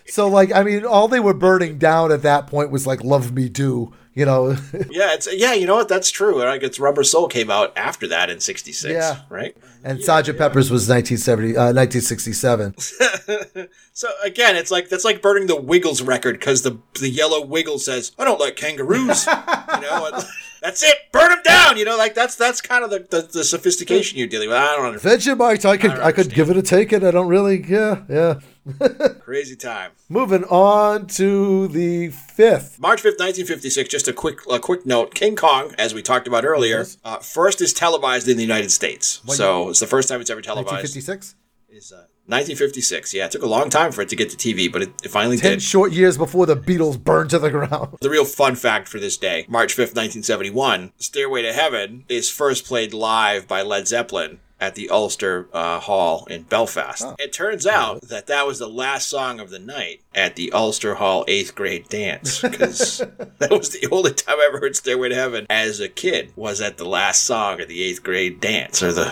[0.07, 3.33] so like I mean, all they were burning down at that point was like "Love
[3.33, 4.49] Me Do," you know.
[4.89, 5.53] yeah, it's yeah.
[5.53, 5.89] You know what?
[5.89, 6.39] That's true.
[6.39, 8.93] Like it's Rubber Soul came out after that in '66.
[8.93, 9.21] Yeah.
[9.29, 9.55] Right.
[9.83, 10.37] and Sgt.
[10.37, 12.75] Pepper's was 1970, uh, 1967.
[13.97, 17.79] So again, it's like that's like burning the Wiggles record because the the yellow Wiggle
[17.79, 19.33] says, "I don't like kangaroos." you
[19.81, 20.21] know,
[20.61, 20.95] that's it.
[21.11, 21.77] Burn them down.
[21.77, 24.57] You know, like that's that's kind of the, the, the sophistication you're dealing with.
[24.57, 25.21] I don't understand.
[25.39, 27.03] Vegemite, I could don't I, could give it a take it.
[27.03, 28.39] I don't really, yeah, yeah.
[29.19, 29.91] Crazy time.
[30.09, 32.79] Moving on to the fifth.
[32.79, 35.13] March 5th, 1956, just a quick a quick note.
[35.13, 39.21] King Kong, as we talked about earlier, uh, first is televised in the United States.
[39.27, 40.83] so it's the first time it's ever televised.
[40.83, 41.35] 1956.
[41.69, 43.13] Is uh, 1956.
[43.13, 45.09] Yeah, it took a long time for it to get to TV, but it, it
[45.09, 45.61] finally Ten did.
[45.61, 47.97] short years before the Beatles burned to the ground.
[48.01, 52.65] The real fun fact for this day, March 5th, 1971, Stairway to Heaven is first
[52.65, 57.05] played live by Led Zeppelin at the Ulster uh, Hall in Belfast.
[57.19, 60.95] It turns out that that was the last song of the night at the Ulster
[60.95, 62.97] Hall 8th grade dance because
[63.39, 66.61] that was the only time I ever heard Stairway to Heaven as a kid was
[66.61, 69.07] at the last song of the 8th grade dance or the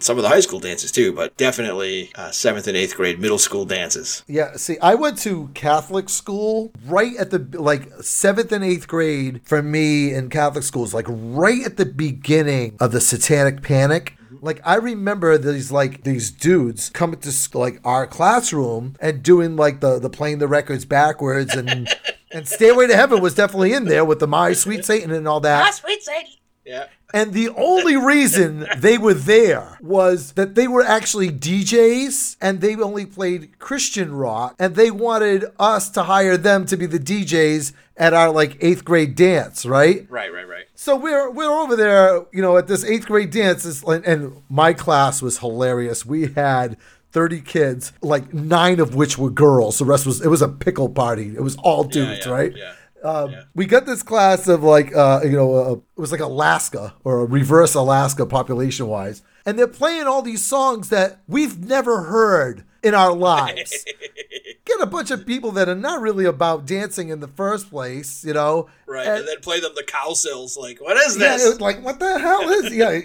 [0.00, 3.38] some of the high school dances too, but definitely uh, 7th and 8th grade middle
[3.38, 4.22] school dances.
[4.26, 9.40] Yeah, see, I went to Catholic school right at the like seventh and eighth grade
[9.44, 14.16] for me in Catholic schools, like right at the beginning of the Satanic Panic.
[14.34, 14.44] Mm-hmm.
[14.44, 19.80] Like I remember these like these dudes coming to like our classroom and doing like
[19.80, 21.88] the the playing the records backwards and
[22.30, 25.40] and Stairway to Heaven was definitely in there with the My Sweet Satan and all
[25.40, 25.64] that.
[25.64, 26.32] My Sweet Satan.
[26.64, 26.86] Yeah.
[27.14, 32.74] And the only reason they were there was that they were actually DJs and they
[32.74, 37.72] only played Christian rock and they wanted us to hire them to be the DJs
[37.96, 40.06] at our like eighth grade dance, right?
[40.10, 40.64] Right, right, right.
[40.74, 44.72] So we're we're over there, you know, at this eighth grade dance, like- and my
[44.72, 46.04] class was hilarious.
[46.04, 46.76] We had
[47.12, 49.78] 30 kids, like nine of which were girls.
[49.78, 51.32] The rest was it was a pickle party.
[51.36, 52.56] It was all dudes, yeah, right?
[52.56, 52.72] yeah,
[53.04, 53.42] Um, yeah.
[53.54, 57.20] We got this class of like, uh, you know, uh, it was like Alaska or
[57.20, 59.22] a reverse Alaska population wise.
[59.44, 63.84] and they're playing all these songs that we've never heard in our lives.
[64.64, 68.24] Get a bunch of people that are not really about dancing in the first place,
[68.24, 68.68] you know.
[68.86, 70.56] Right, and- and, then play them the Cowsills.
[70.56, 71.46] Like, what is this?
[71.46, 72.98] was like what the hell is yeah.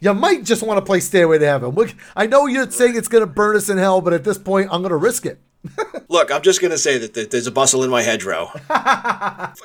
[0.00, 1.76] You might just want to play Stairway to Heaven.
[2.14, 4.68] I know you're saying it's going to burn us in hell, but at this point,
[4.70, 5.40] I'm going to risk it.
[6.08, 8.50] Look, I'm just gonna say that th- there's a bustle in my hedgerow.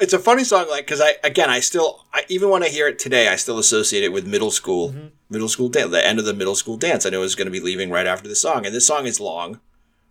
[0.02, 2.88] it's a funny song, like because I again, I still, I, even when I hear
[2.88, 5.08] it today, I still associate it with middle school, Mm-hmm.
[5.30, 7.06] middle school dance, the end of the middle school dance.
[7.06, 9.20] I know it's going to be leaving right after the song, and this song is
[9.20, 9.60] long,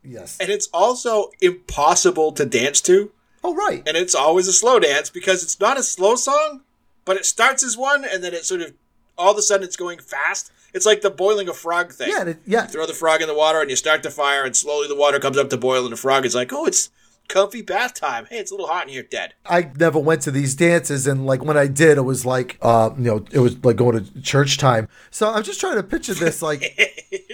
[0.05, 0.39] Yes.
[0.41, 3.11] and it's also impossible to dance to,
[3.45, 3.83] Oh, right.
[3.87, 6.63] and it's always a slow dance because it's not a slow song,
[7.05, 8.73] but it starts as one, and then it sort of
[9.19, 10.51] all of a sudden it's going fast.
[10.73, 12.09] It's like the boiling a frog thing.
[12.11, 12.63] Yeah, it, yeah.
[12.63, 14.97] You throw the frog in the water and you start the fire, and slowly the
[14.97, 16.91] water comes up to boil, and the frog is like, "Oh, it's
[17.29, 18.27] comfy bath time.
[18.31, 21.27] Hey, it's a little hot in here, dead." I never went to these dances, and
[21.27, 24.23] like when I did, it was like, uh, you know, it was like going to
[24.23, 24.89] church time.
[25.11, 26.65] So I'm just trying to picture this, like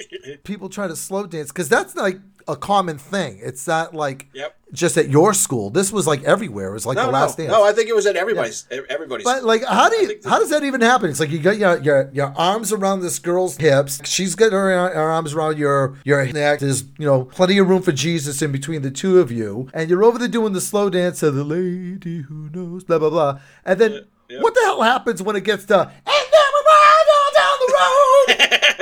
[0.44, 2.18] people try to slow dance because that's like
[2.48, 3.38] a common thing.
[3.42, 4.56] It's not like Yep.
[4.72, 5.70] just at your school.
[5.70, 6.70] This was like everywhere.
[6.70, 7.50] It was like No, the no, last dance.
[7.50, 7.64] no.
[7.64, 8.66] I think it was at everybody's.
[8.88, 9.24] Everybody's.
[9.24, 10.18] But like, how do you?
[10.24, 11.10] How does that even happen?
[11.10, 14.00] It's like you got your your, your arms around this girl's hips.
[14.04, 16.60] She's got her, her arms around your your neck.
[16.60, 19.88] There's you know plenty of room for Jesus in between the two of you, and
[19.90, 23.40] you're over there doing the slow dance of the lady who knows, blah blah blah.
[23.64, 24.40] And then yeah.
[24.40, 25.78] what the hell happens when it gets to?
[25.80, 27.72] And then we ride all down the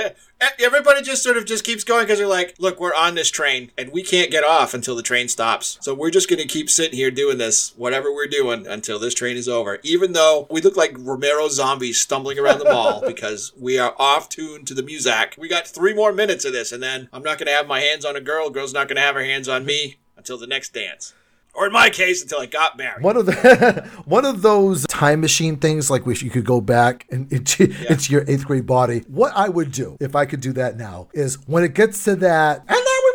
[0.05, 0.15] road.
[0.59, 3.71] Everybody just sort of just keeps going because they're like, look, we're on this train
[3.79, 5.79] and we can't get off until the train stops.
[5.81, 9.15] So we're just going to keep sitting here doing this, whatever we're doing, until this
[9.15, 9.79] train is over.
[9.83, 14.29] Even though we look like Romero zombies stumbling around the mall because we are off
[14.29, 15.35] tune to the music.
[15.39, 17.81] We got three more minutes of this, and then I'm not going to have my
[17.81, 18.51] hands on a girl.
[18.51, 21.15] Girl's not going to have her hands on me until the next dance.
[21.57, 23.03] Or in my case, until I got married.
[23.03, 27.07] One of the one of those time machine things, like wish you could go back
[27.11, 29.01] and into, into your eighth grade body.
[29.09, 32.17] What I would do if I could do that now is when it gets to
[32.17, 33.07] that, and we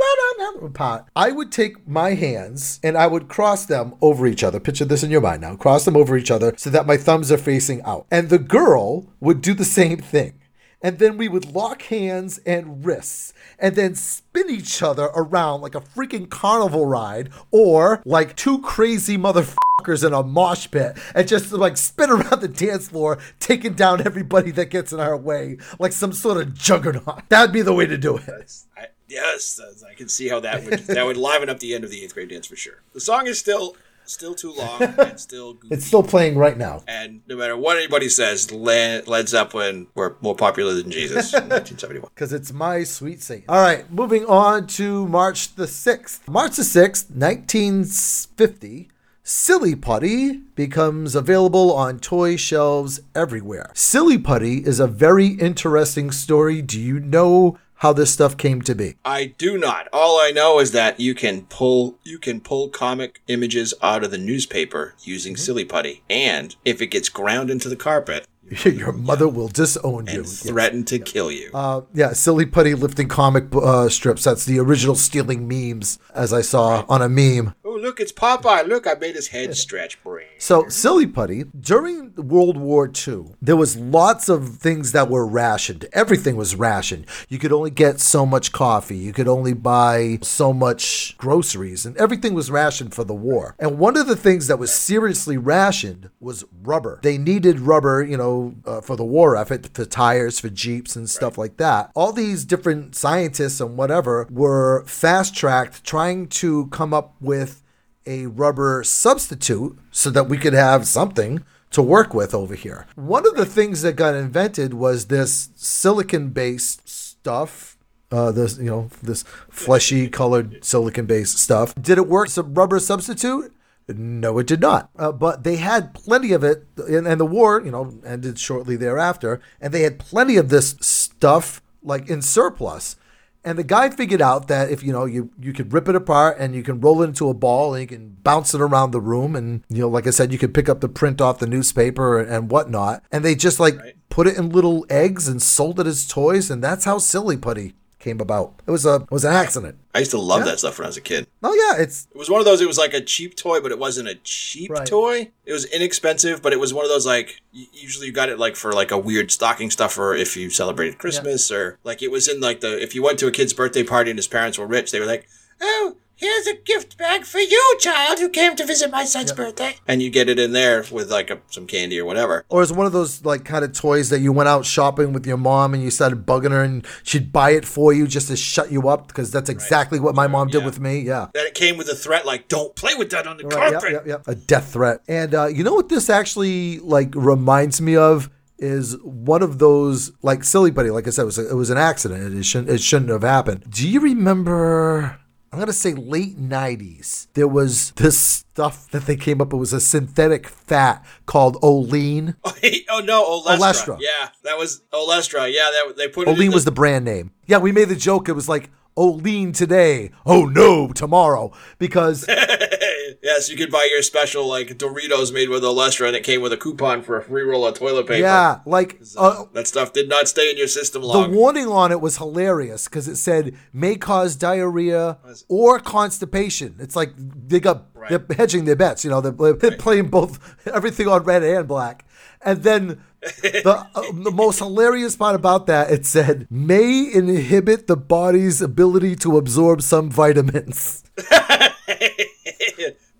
[0.73, 4.59] that I would take my hands and I would cross them over each other.
[4.59, 5.55] Picture this in your mind now.
[5.55, 9.07] Cross them over each other so that my thumbs are facing out, and the girl
[9.19, 10.33] would do the same thing.
[10.81, 15.75] And then we would lock hands and wrists and then spin each other around like
[15.75, 21.51] a freaking carnival ride or like two crazy motherfuckers in a mosh pit and just
[21.51, 25.91] like spin around the dance floor, taking down everybody that gets in our way like
[25.91, 27.29] some sort of juggernaut.
[27.29, 28.53] That'd be the way to do it.
[28.75, 31.91] I, yes, I can see how that would that would liven up the end of
[31.91, 32.81] the eighth grade dance for sure.
[32.93, 33.75] The song is still
[34.11, 35.75] still too long and still goofy.
[35.75, 36.83] It's still playing right now.
[36.87, 41.39] and no matter what anybody says, Led, Led Zeppelin were more popular than Jesus in
[41.49, 42.09] 1971.
[42.13, 43.45] because it's my sweet saint.
[43.49, 46.27] All right, moving on to March the 6th.
[46.27, 48.89] March the 6th, 1950.
[49.23, 53.69] Silly Putty becomes available on toy shelves everywhere.
[53.75, 56.61] Silly Putty is a very interesting story.
[56.61, 58.95] Do you know how this stuff came to be?
[59.03, 59.87] I do not.
[59.91, 64.11] All I know is that you can pull you can pull comic images out of
[64.11, 68.27] the newspaper using Silly Putty, and if it gets ground into the carpet,
[68.65, 70.19] Your mother will disown you.
[70.19, 71.51] and threaten to kill you.
[71.53, 74.25] Uh, yeah, Silly Putty lifting comic uh, strips.
[74.25, 77.55] That's the original stealing memes, as I saw on a meme.
[77.81, 78.67] Look, it's Popeye.
[78.67, 80.01] Look, I made his head stretch.
[80.03, 80.27] Brain.
[80.37, 85.85] So, Silly Putty, during World War II, there was lots of things that were rationed.
[85.93, 87.05] Everything was rationed.
[87.29, 88.97] You could only get so much coffee.
[88.97, 93.55] You could only buy so much groceries, and everything was rationed for the war.
[93.59, 96.99] And one of the things that was seriously rationed was rubber.
[97.01, 101.09] They needed rubber, you know, uh, for the war effort, for tires, for jeeps, and
[101.09, 101.91] stuff like that.
[101.95, 107.63] All these different scientists and whatever were fast tracked trying to come up with
[108.05, 112.85] a rubber substitute so that we could have something to work with over here.
[112.95, 117.77] One of the things that got invented was this silicon based stuff.
[118.11, 121.73] Uh, this you know this fleshy colored silicon based stuff.
[121.75, 123.53] Did it work a rubber substitute?
[123.87, 124.89] No, it did not.
[124.97, 128.75] Uh, but they had plenty of it, and, and the war, you know, ended shortly
[128.75, 132.95] thereafter, and they had plenty of this stuff like in surplus.
[133.43, 136.37] And the guy figured out that if you know you you could rip it apart
[136.39, 139.01] and you can roll it into a ball and you can bounce it around the
[139.01, 141.47] room and you know like I said you could pick up the print off the
[141.47, 143.95] newspaper and whatnot and they just like Right.
[144.09, 147.73] put it in little eggs and sold it as toys and that's how Silly Putty
[148.01, 148.53] came about.
[148.67, 149.77] It was a it was an accident.
[149.95, 150.45] I used to love Yeah.
[150.51, 151.27] that stuff when I was a kid.
[151.43, 152.59] Oh yeah, it's It was one of those.
[152.59, 154.85] It was like a cheap toy, but it wasn't a cheap Right.
[154.85, 155.31] toy.
[155.45, 158.55] It was inexpensive, but it was one of those like usually you got it like
[158.55, 162.41] for like a weird stocking stuffer if you celebrated Christmas or like it was in
[162.41, 164.91] like the if you went to a kid's birthday party and his parents were rich,
[164.91, 165.27] they were like,
[165.61, 165.95] oh.
[166.21, 169.77] Here's a gift bag for you, child, who came to visit my son's birthday.
[169.87, 172.45] And you get it in there with like a, some candy or whatever.
[172.47, 175.25] Or is one of those like kind of toys that you went out shopping with
[175.25, 178.35] your mom and you started bugging her and she'd buy it for you just to
[178.35, 180.65] shut you up because that's exactly what my mom did Yeah.
[180.65, 180.99] with me.
[180.99, 181.29] Yeah.
[181.33, 183.91] That it came with a threat like, don't play with that on the Right, carpet.
[183.91, 184.27] Yep, yep, yep.
[184.27, 184.99] A death threat.
[185.07, 188.29] And uh, you know what this actually like reminds me of
[188.59, 190.91] is one of those like Silly Putty.
[190.91, 192.35] Like I said, it was a, it was an accident.
[192.37, 193.65] It shouldn't it shouldn't have happened.
[193.71, 195.17] Do you remember?
[195.53, 197.27] I'm gonna say late '90s.
[197.33, 199.51] There was this stuff that they came up.
[199.51, 202.35] It was a synthetic fat called Olean.
[202.45, 202.53] Oh,
[202.89, 203.57] oh no, Olestra.
[203.57, 203.97] Olestra.
[203.99, 205.51] Yeah, that was Olestra.
[205.53, 206.31] Yeah, that they put it.
[206.31, 207.31] in Olean the- was the brand name.
[207.47, 208.29] Yeah, we made the joke.
[208.29, 210.11] It was like Olean today.
[210.25, 212.25] Oh no, tomorrow because
[213.21, 216.53] yes, you could buy your special like Doritos made with Olestra, and it came with
[216.53, 218.21] a coupon for a free roll of toilet paper.
[218.21, 221.31] yeah, like uh, that stuff did not stay in your system long.
[221.31, 226.75] The warning on it was hilarious because it said may cause diarrhea or constipation.
[226.79, 229.03] It's like they got they're hedging their bets.
[229.03, 232.05] You know, they're, they're playing both everything on red and black.
[232.43, 237.97] And then the uh, the most hilarious part about that it said may inhibit the
[237.97, 241.03] body's ability to absorb some vitamins.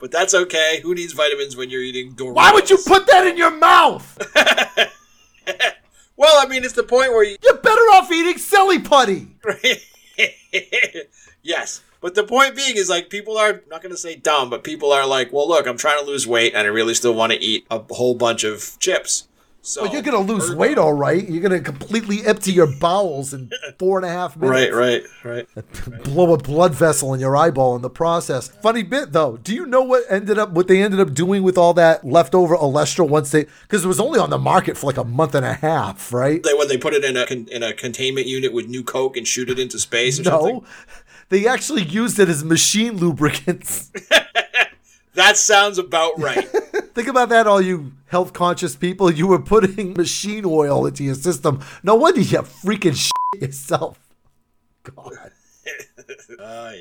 [0.01, 0.81] but that's okay.
[0.83, 2.35] Who needs vitamins when you're eating Doritos?
[2.35, 4.17] Why would you put that in your mouth?
[6.21, 7.35] Well, I mean, it's the point where you.
[7.43, 9.29] You're better off eating silly putty.
[11.41, 11.81] yes.
[11.99, 14.63] But the point being is like people are I'm not going to say dumb, but
[14.63, 17.31] people are like, well, look, I'm trying to lose weight and I really still want
[17.31, 19.27] to eat a whole bunch of chips.
[19.63, 21.27] So Well, you're gonna lose weight, all right.
[21.29, 24.73] You're gonna completely empty your bowels in four and a half minutes.
[24.73, 25.47] Right, right,
[25.85, 26.03] right.
[26.03, 28.47] blow a blood vessel in your eyeball in the process.
[28.47, 29.37] Funny bit though.
[29.37, 32.57] Do you know what ended up what they ended up doing with all that leftover
[32.57, 35.45] Olestra once they because it was only on the market for like a month and
[35.45, 36.41] a half, right?
[36.41, 37.23] They when they put it in a
[37.55, 40.23] in a containment unit with new Coke and shoot it into space No.
[40.23, 40.65] something.
[41.29, 43.91] They actually used it as machine lubricants.
[45.13, 46.47] That sounds about right.
[46.93, 49.11] Think about that, all you health conscious people.
[49.11, 51.61] You were putting machine oil into your system.
[51.83, 52.95] No wonder you freaking
[53.35, 53.99] shit yourself.
[54.83, 55.31] God.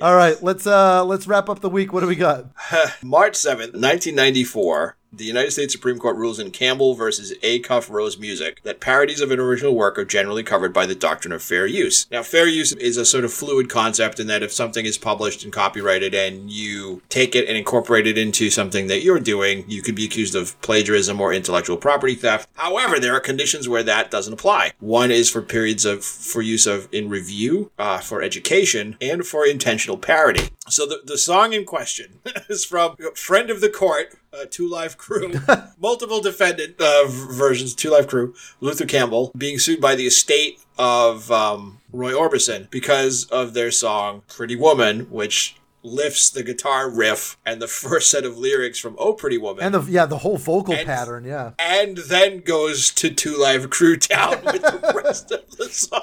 [0.01, 1.93] All right, let's uh let's wrap up the week.
[1.93, 2.47] What do we got?
[3.03, 8.81] March 7th, 1994, the United States Supreme Court rules in Campbell versus Acuff-Rose Music that
[8.81, 12.07] parodies of an original work are generally covered by the doctrine of fair use.
[12.11, 15.45] Now, fair use is a sort of fluid concept in that if something is published
[15.45, 19.83] and copyrighted and you take it and incorporate it into something that you're doing, you
[19.83, 22.49] could be accused of plagiarism or intellectual property theft.
[22.55, 24.73] However, there are conditions where that doesn't apply.
[24.79, 29.47] One is for periods of for use of in review, uh, for education, and for
[29.47, 30.51] intentional parody.
[30.69, 34.97] So the, the song in question is from Friend of the Court, uh, Two Live
[34.97, 35.33] Crew,
[35.81, 41.31] multiple defendant uh, versions, Two Live Crew, Luther Campbell, being sued by the estate of
[41.31, 47.61] um, Roy Orbison because of their song Pretty Woman, which lifts the guitar riff and
[47.61, 49.65] the first set of lyrics from Oh Pretty Woman.
[49.65, 51.53] And the yeah, the whole vocal And- pattern, yeah.
[51.59, 56.03] and then goes to Two Live Crew Town with the rest of the song.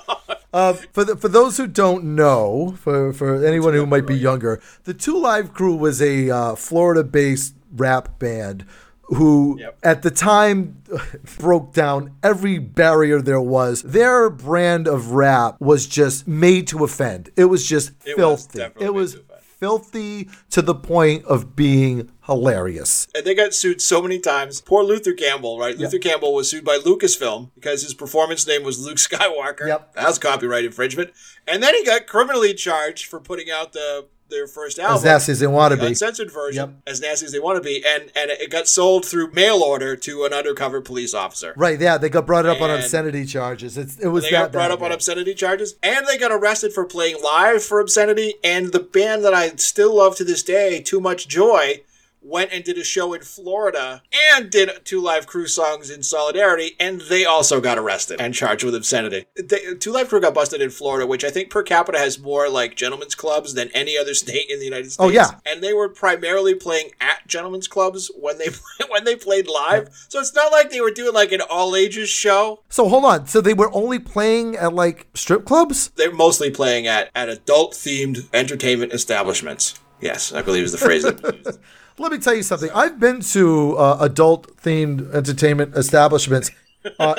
[0.53, 4.59] Uh, for the, for those who don't know, for for anyone who might be younger,
[4.85, 8.65] the Two Live Crew was a uh, Florida-based rap band
[9.09, 9.77] who, Yep.
[9.83, 10.81] at the time,
[11.39, 13.81] broke down every barrier there was.
[13.83, 17.29] Their brand of rap was just made to offend.
[17.37, 18.59] It was just It filthy.
[18.59, 19.17] definitely it was
[19.59, 23.07] filthy to the point of being hilarious.
[23.15, 24.61] And they got sued so many times.
[24.61, 25.75] Poor Luther Campbell, right?
[25.77, 29.67] Luther Campbell was sued by Lucasfilm because his performance name was Luke Skywalker.
[29.67, 29.93] Yep.
[29.93, 31.11] That was copyright infringement.
[31.47, 34.97] And then he got criminally charged for putting out the their first album.
[34.97, 35.87] As nasty as they want to be.
[35.87, 36.73] uncensored version, Yep.
[36.87, 39.95] as nasty as they want to be, and and it got sold through mail order
[39.95, 41.53] to an undercover police officer.
[41.55, 43.77] Right, yeah, they got brought up on obscenity charges.
[43.77, 46.73] It's, it was They got brought bad, up on obscenity charges, and they got arrested
[46.73, 48.35] for playing live for obscenity.
[48.43, 51.81] And the band that I still love to this day, Too Much Joy,
[52.27, 56.75] went and did a show in Florida and did two live crew songs in solidarity,
[56.79, 59.25] and they also got arrested and charged with obscenity.
[59.35, 62.49] They, two live crew got busted in Florida, which I think per capita has more
[62.49, 64.99] like gentlemen's clubs than any other state in the United oh, States.
[64.99, 65.31] Oh, yeah.
[65.45, 68.49] and they were primarily playing at gentlemen's clubs when they
[68.89, 69.89] when they played live.
[70.09, 72.63] So it's not like they were doing like an all ages show.
[72.69, 73.27] So hold on.
[73.27, 75.91] So they were only playing at like strip clubs?
[75.95, 79.79] they're mostly playing at, at adult themed entertainment establishments.
[79.99, 81.03] Yes, I believe is the phrase.
[81.97, 82.11] that was used.
[82.11, 82.69] Let me tell you something.
[82.73, 86.51] I've been to uh, adult themed entertainment establishments
[86.99, 87.15] uh,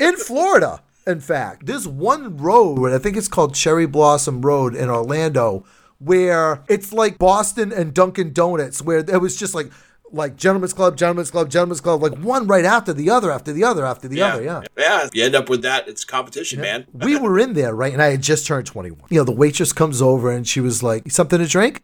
[0.00, 0.82] in Florida.
[1.06, 5.64] In fact, there's one road, I think it's called Cherry Blossom Road in Orlando,
[5.98, 9.70] where it's like Boston and Dunkin' Donuts, where it was just like
[10.12, 13.64] like gentlemen's club, gentlemen's club, gentlemen's club, like one right after the other, after the
[13.64, 14.42] other, after the other.
[14.42, 14.62] Yeah.
[14.76, 15.08] yeah.
[15.12, 15.88] You end up with that.
[15.88, 16.86] It's competition, man.
[16.92, 17.92] we were in there, right?
[17.92, 19.08] And I had just turned 21.
[19.08, 21.82] You know, the waitress comes over and she was like, something to drink?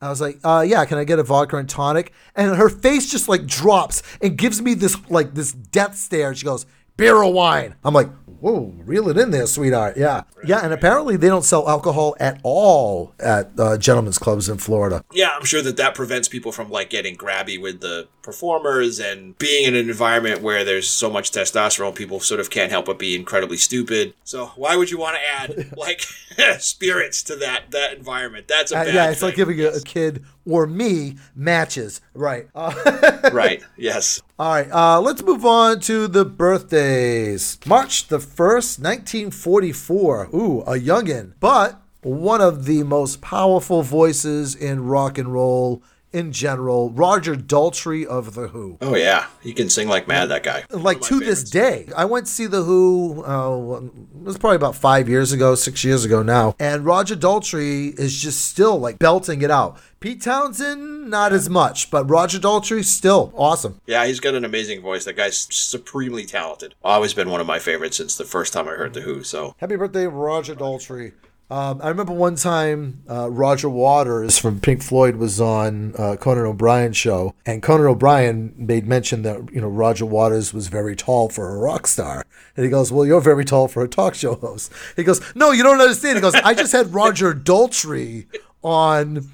[0.00, 2.12] I was like, uh, yeah, can I get a vodka and tonic?
[2.36, 6.34] And her face just like drops and gives me this like this death stare.
[6.34, 7.74] She goes, beer or wine?
[7.84, 8.08] I'm like,
[8.40, 9.96] whoa, reel it in there, sweetheart.
[9.96, 10.22] Yeah.
[10.44, 10.60] Yeah.
[10.62, 15.04] And apparently they don't sell alcohol at all at uh, gentlemen's clubs in Florida.
[15.12, 19.36] Yeah, I'm sure that that prevents people from like getting grabby with the performers and
[19.38, 21.94] being in an environment where there's so much testosterone.
[21.94, 24.14] People sort of can't help but be incredibly stupid.
[24.24, 25.22] So why would you want to
[25.62, 26.02] add like
[26.58, 28.48] spirits to that that environment?
[28.48, 29.28] That's a Uh, yeah, it's thing.
[29.28, 32.00] like giving a, a kid or me matches.
[32.14, 32.48] Right.
[32.54, 33.62] Uh, right.
[33.76, 34.22] Yes.
[34.38, 37.58] All right, uh, let's move on to the birthdays.
[37.66, 40.28] March the 1st, 1944.
[40.32, 45.82] Ooh, a youngin', but one of the most powerful voices in rock and roll
[46.12, 48.78] in general, Roger Daltrey of The Who.
[48.80, 50.26] Oh yeah, he can sing like mad.
[50.26, 50.64] That guy.
[50.70, 54.38] Like One of to this day, I went to see The Who, uh, it was
[54.38, 58.78] probably about five years ago, six years ago now, and Roger Daltrey is just still
[58.78, 59.80] like belting it out.
[60.00, 63.80] Pete Townshend, not as much, but Roger Daltrey, still awesome.
[63.86, 65.04] Yeah, he's got an amazing voice.
[65.04, 66.74] That guy's supremely talented.
[66.84, 69.24] Always been one of my favorites since the first time I heard the Who.
[69.24, 71.12] So Happy birthday, Roger Daltrey.
[71.50, 76.44] Um, I remember one time uh, Roger Waters from Pink Floyd was on uh, Conan
[76.44, 81.30] O'Brien's show, and Conan O'Brien made mention that you know Roger Waters was very tall
[81.30, 84.34] for a rock star, and he goes, "Well, you're very tall for a talk show
[84.34, 88.26] host." He goes, "No, you don't understand." He goes, "I just had Roger Daltrey
[88.62, 89.30] on."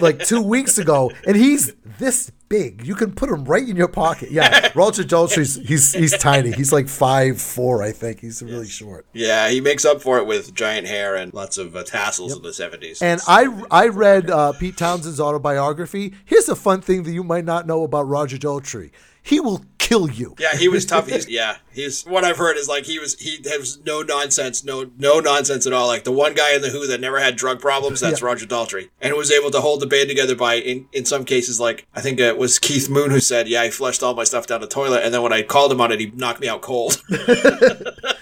[0.00, 2.86] Like two weeks ago, and he's this big.
[2.86, 4.30] You can put him right in your pocket.
[4.30, 6.52] Yeah, Roger Daltrey's he's he's tiny.
[6.52, 8.20] He's like five four, I think.
[8.20, 9.06] He's really short.
[9.12, 12.42] yeah, he makes up for it with giant hair and lots of uh, tassels in
[12.42, 13.02] the seventies.
[13.02, 16.14] And I I read uh, Pete Townshend's autobiography.
[16.24, 18.90] Here's a fun thing that you might not know about Roger Daltrey.
[19.26, 20.36] He will kill you.
[20.38, 21.08] Yeah, he was tough.
[21.08, 24.88] He's yeah, he's what I've heard is like he was he has no nonsense, no
[24.98, 25.88] no nonsense at all.
[25.88, 28.88] Like the one guy in the Who that never had drug problems, that's Roger Daltrey,
[29.00, 32.00] and was able to hold the band together by in in some cases like I
[32.00, 34.68] think it was Keith Moon who said, "Yeah, I flushed all my stuff down the
[34.68, 37.02] toilet," and then when I called him on it, he knocked me out cold.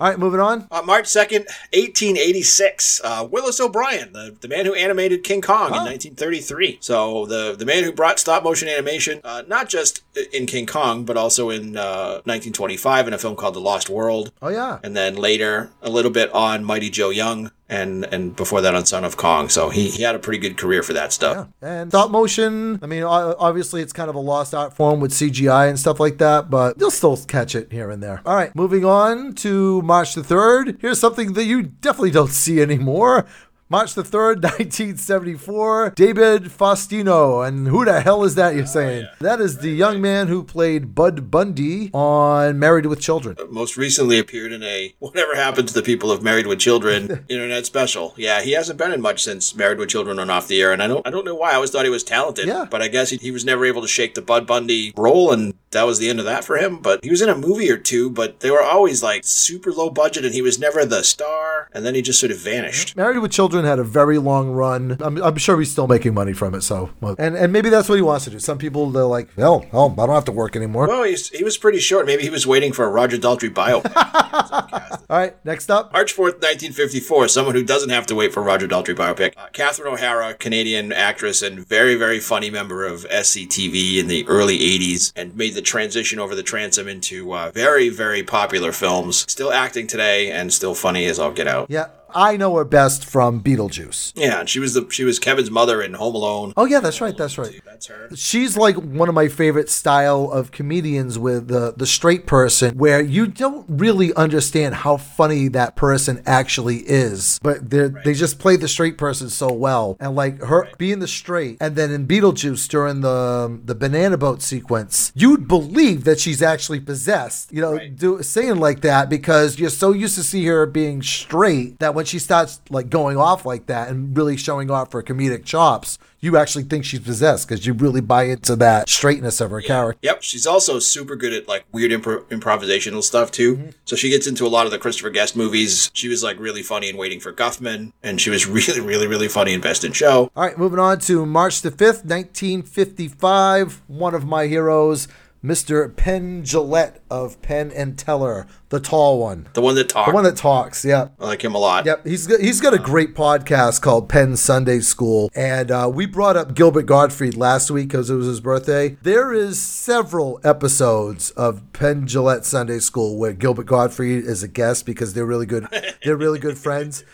[0.00, 0.66] All right, moving on.
[0.70, 5.84] On March 2nd, 1886, uh, Willis O'Brien, the, the man who animated King Kong in
[5.84, 6.78] 1933.
[6.80, 11.04] So, the, the man who brought stop motion animation, uh, not just in King Kong,
[11.04, 14.32] but also in uh, 1925 in a film called The Lost World.
[14.42, 14.80] Oh yeah.
[14.82, 18.86] And then later, a little bit on Mighty Joe Young, and, and before that on
[18.86, 19.48] Son of Kong.
[19.48, 21.48] So, he, he had a pretty good career for that stuff.
[21.62, 21.80] Yeah.
[21.80, 22.78] And stop motion.
[22.82, 26.18] I mean, obviously, it's kind of a lost art form with CGI and stuff like
[26.18, 28.20] that, but you'll still catch it here and there.
[28.26, 30.80] All right, moving on to March the 3rd.
[30.80, 33.26] Here's something that you definitely don't see anymore.
[33.70, 37.48] March the 3rd, 1974, David Faustino.
[37.48, 39.08] And who the hell is that, you're oh, saying?
[39.20, 43.36] That is the young man who played Bud Bundy on Married with Children.
[43.40, 47.24] Uh, most recently appeared in a Whatever Happened to the People of Married with Children
[47.30, 48.12] internet special.
[48.18, 50.82] Yeah, he hasn't been in much since Married with Children on off the air, and
[50.82, 51.52] I don't I don't know why.
[51.52, 52.46] I always thought he was talented.
[52.46, 52.66] Yeah.
[52.70, 55.54] But I guess he, he was never able to shake the Bud Bundy role and
[55.74, 56.78] that was the end of that for him.
[56.78, 59.90] But he was in a movie or two, but they were always like super low
[59.90, 62.96] budget and he was never the star, and then he just sort of vanished.
[62.96, 64.96] Married with Children had a very long run.
[65.00, 66.62] I'm, I'm sure he's still making money from it.
[66.62, 68.40] So, and and maybe that's what he wants to do.
[68.40, 70.88] Some people they're like, hell, oh, I don't have to work anymore.
[70.88, 72.06] Well, he's, he was pretty short.
[72.06, 73.94] Maybe he was waiting for a Roger Daltrey biopic.
[75.10, 75.92] All right, next up.
[75.92, 79.34] March 4th, 1954, someone who doesn't have to wait for a Roger Daltrey biopic.
[79.36, 84.58] Uh, Catherine O'Hara, Canadian actress and very, very funny member of SCTV in the early
[84.58, 89.30] 80s and made the transition over the transom into uh, very, very popular films.
[89.30, 91.70] Still acting today and still funny as all get out.
[91.70, 94.12] Yeah, I know her best from Beetlejuice.
[94.14, 96.52] Yeah, and she was the she was Kevin's mother in Home Alone.
[96.56, 97.16] Oh yeah, that's right.
[97.16, 97.60] That's right.
[97.64, 98.08] That's her.
[98.14, 103.00] She's like one of my favorite style of comedians with the the straight person where
[103.00, 108.38] you don't really understand how funny that person actually is, but they are they just
[108.38, 109.96] play the straight person so well.
[110.00, 114.42] And like her being the straight, and then in Beetlejuice during the the banana boat
[114.42, 117.52] sequence, you'd believe that she's actually possessed.
[117.52, 117.96] You know, Right.
[117.96, 122.03] do saying like that because you're so used to see her being straight that when
[122.04, 126.38] she starts like going off like that and really showing off her comedic chops, you
[126.38, 129.98] actually think she's possessed because you really buy into that straightness of her character.
[130.02, 133.56] Yep, she's also super good at like weird impro- improvisational stuff too.
[133.56, 133.70] Mm-hmm.
[133.84, 135.90] So she gets into a lot of the Christopher Guest movies.
[135.92, 139.28] She was like really funny in Waiting for Guffman, and she was really, really, really
[139.28, 140.30] funny in Best in Show.
[140.34, 143.82] All right, moving on to March the 5th, 1955.
[143.86, 145.08] One of my heroes,
[145.44, 145.94] Mr.
[145.94, 149.46] Penn Jillette of Penn and Teller, the tall one.
[149.52, 150.08] The one that talks.
[150.08, 151.08] The one that talks, yeah.
[151.20, 151.84] I like him a lot.
[151.84, 156.06] Yep, he's got, he's got a great podcast called Penn Sunday School, and uh, we
[156.06, 158.96] brought up Gilbert Gottfried last week because it was his birthday.
[159.02, 164.86] There is several episodes of Penn Jillette Sunday School where Gilbert Gottfried is a guest
[164.86, 165.68] because they're really good.
[166.02, 167.04] They're really good friends.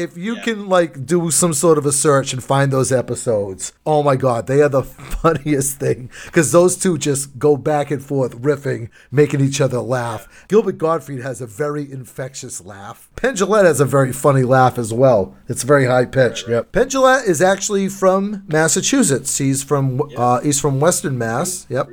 [0.00, 0.42] If you Yeah.
[0.42, 4.46] can like do some sort of a search and find those episodes, oh my god,
[4.46, 4.82] they are the
[5.22, 10.26] funniest thing because those two just go back and forth riffing, making each other laugh.
[10.48, 13.08] Gilbert Gottfried has a very infectious laugh.
[13.16, 15.34] Penn Jillette has a very funny laugh as well.
[15.48, 16.48] It's very high pitched.
[16.48, 16.72] Yep.
[16.72, 19.36] Penn Jillette is actually from Massachusetts.
[19.38, 21.66] He's from uh, he's from Western Mass.
[21.68, 21.88] Yep.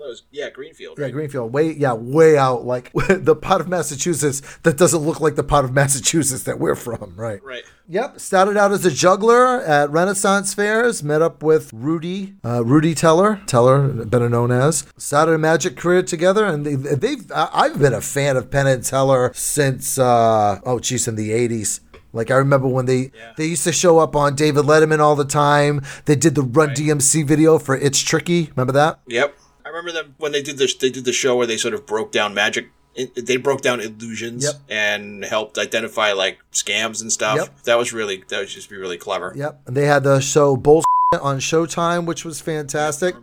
[0.00, 0.98] Was, yeah, Greenfield.
[0.98, 5.36] Yeah, Greenfield, way yeah, way out, like the part of Massachusetts that doesn't look like
[5.36, 7.42] the part of Massachusetts that we're from, right?
[7.42, 7.64] Right.
[7.90, 8.20] Yep.
[8.20, 11.02] Started out as a juggler at Renaissance fairs.
[11.02, 14.86] Met up with Rudy, uh, Rudy Teller, Teller, better known as.
[14.98, 17.30] Started a magic career together, and they, they've.
[17.34, 19.98] I've been a fan of Penn and Teller since.
[19.98, 21.80] Uh, oh, geez, in the '80s.
[22.12, 23.32] Like I remember when they Yeah.
[23.36, 25.82] they used to show up on David Letterman all the time.
[26.06, 29.00] They did the Run DMC video for "It's Tricky." Remember that?
[29.06, 29.36] Yep.
[29.68, 30.74] I remember them when they did this.
[30.74, 32.70] They did the show where they sort of broke down magic.
[33.14, 34.54] They broke down illusions Yep.
[34.70, 37.36] and helped identify like scams and stuff.
[37.36, 37.62] Yep.
[37.64, 39.34] That was really that was just be really clever.
[39.36, 39.60] Yep.
[39.66, 43.14] And they had the show Bullshit on Showtime, which was fantastic.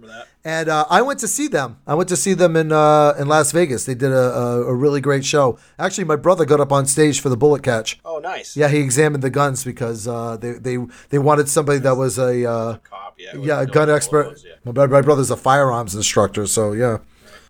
[0.44, 1.78] And uh, I went to see them.
[1.86, 3.86] I went to see them in uh, in Las Vegas.
[3.86, 5.60] They did a, a, a really great show.
[5.78, 8.00] Actually, my brother got up on stage for the bullet catch.
[8.04, 8.58] Oh, nice.
[8.58, 10.78] Yeah, he examined the guns because uh, they, they
[11.10, 13.16] they wanted somebody that was a uh, Cop.
[13.20, 13.36] Yeah.
[13.36, 14.30] yeah a gun idea what it expert.
[14.30, 14.72] was, yeah.
[14.72, 16.98] My, my brother's a firearms instructor, so yeah.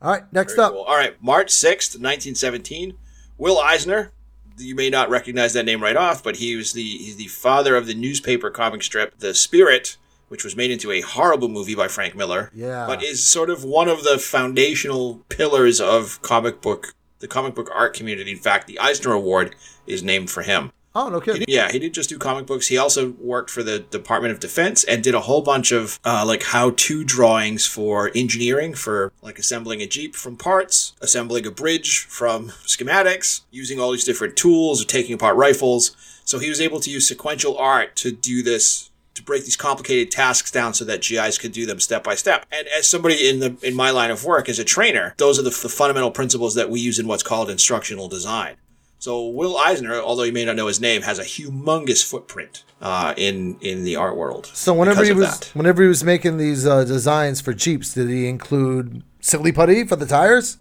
[0.01, 0.73] All right, next Very up.
[0.73, 0.81] cool.
[0.83, 2.97] All right, March 6th, 1917.
[3.37, 4.11] Will Eisner.
[4.57, 7.75] You may not recognize that name right off, but he was the he's the father
[7.75, 9.97] of the newspaper comic strip The Spirit,
[10.27, 12.51] which was made into a horrible movie by Frank Miller.
[12.53, 12.85] Yeah.
[12.87, 17.69] But is sort of one of the foundational pillars of comic book the comic book
[17.73, 18.31] art community.
[18.31, 19.55] In fact, the Eisner Award
[19.87, 20.71] is named for him.
[20.93, 21.39] Oh, no He kidding.
[21.41, 22.67] did- yeah, he didn't just do comic books.
[22.67, 26.23] He also worked for the Department of Defense and did a whole bunch of uh,
[26.25, 31.99] like how-to drawings for engineering, for like assembling a jeep from parts, assembling a bridge
[32.01, 35.95] from schematics, using all these different tools, or taking apart rifles.
[36.25, 38.89] So he was able to use sequential art to do this.
[39.15, 42.45] To break these complicated tasks down so that GIs could do them step by step.
[42.51, 45.41] And as somebody in the in my line of work as a trainer, those are
[45.41, 48.57] the, the fundamental principles that we use in what's called instructional design.
[48.99, 53.13] So Will Eisner, although you may not know his name, has a humongous footprint uh,
[53.15, 54.47] in in the art world.
[54.47, 55.51] So whenever he was that.
[55.55, 59.95] whenever he was making these uh, designs for Jeeps, did he include silly putty for
[59.95, 60.57] the tires?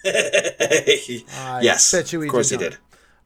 [0.04, 2.78] yes, bet you he of course did he did.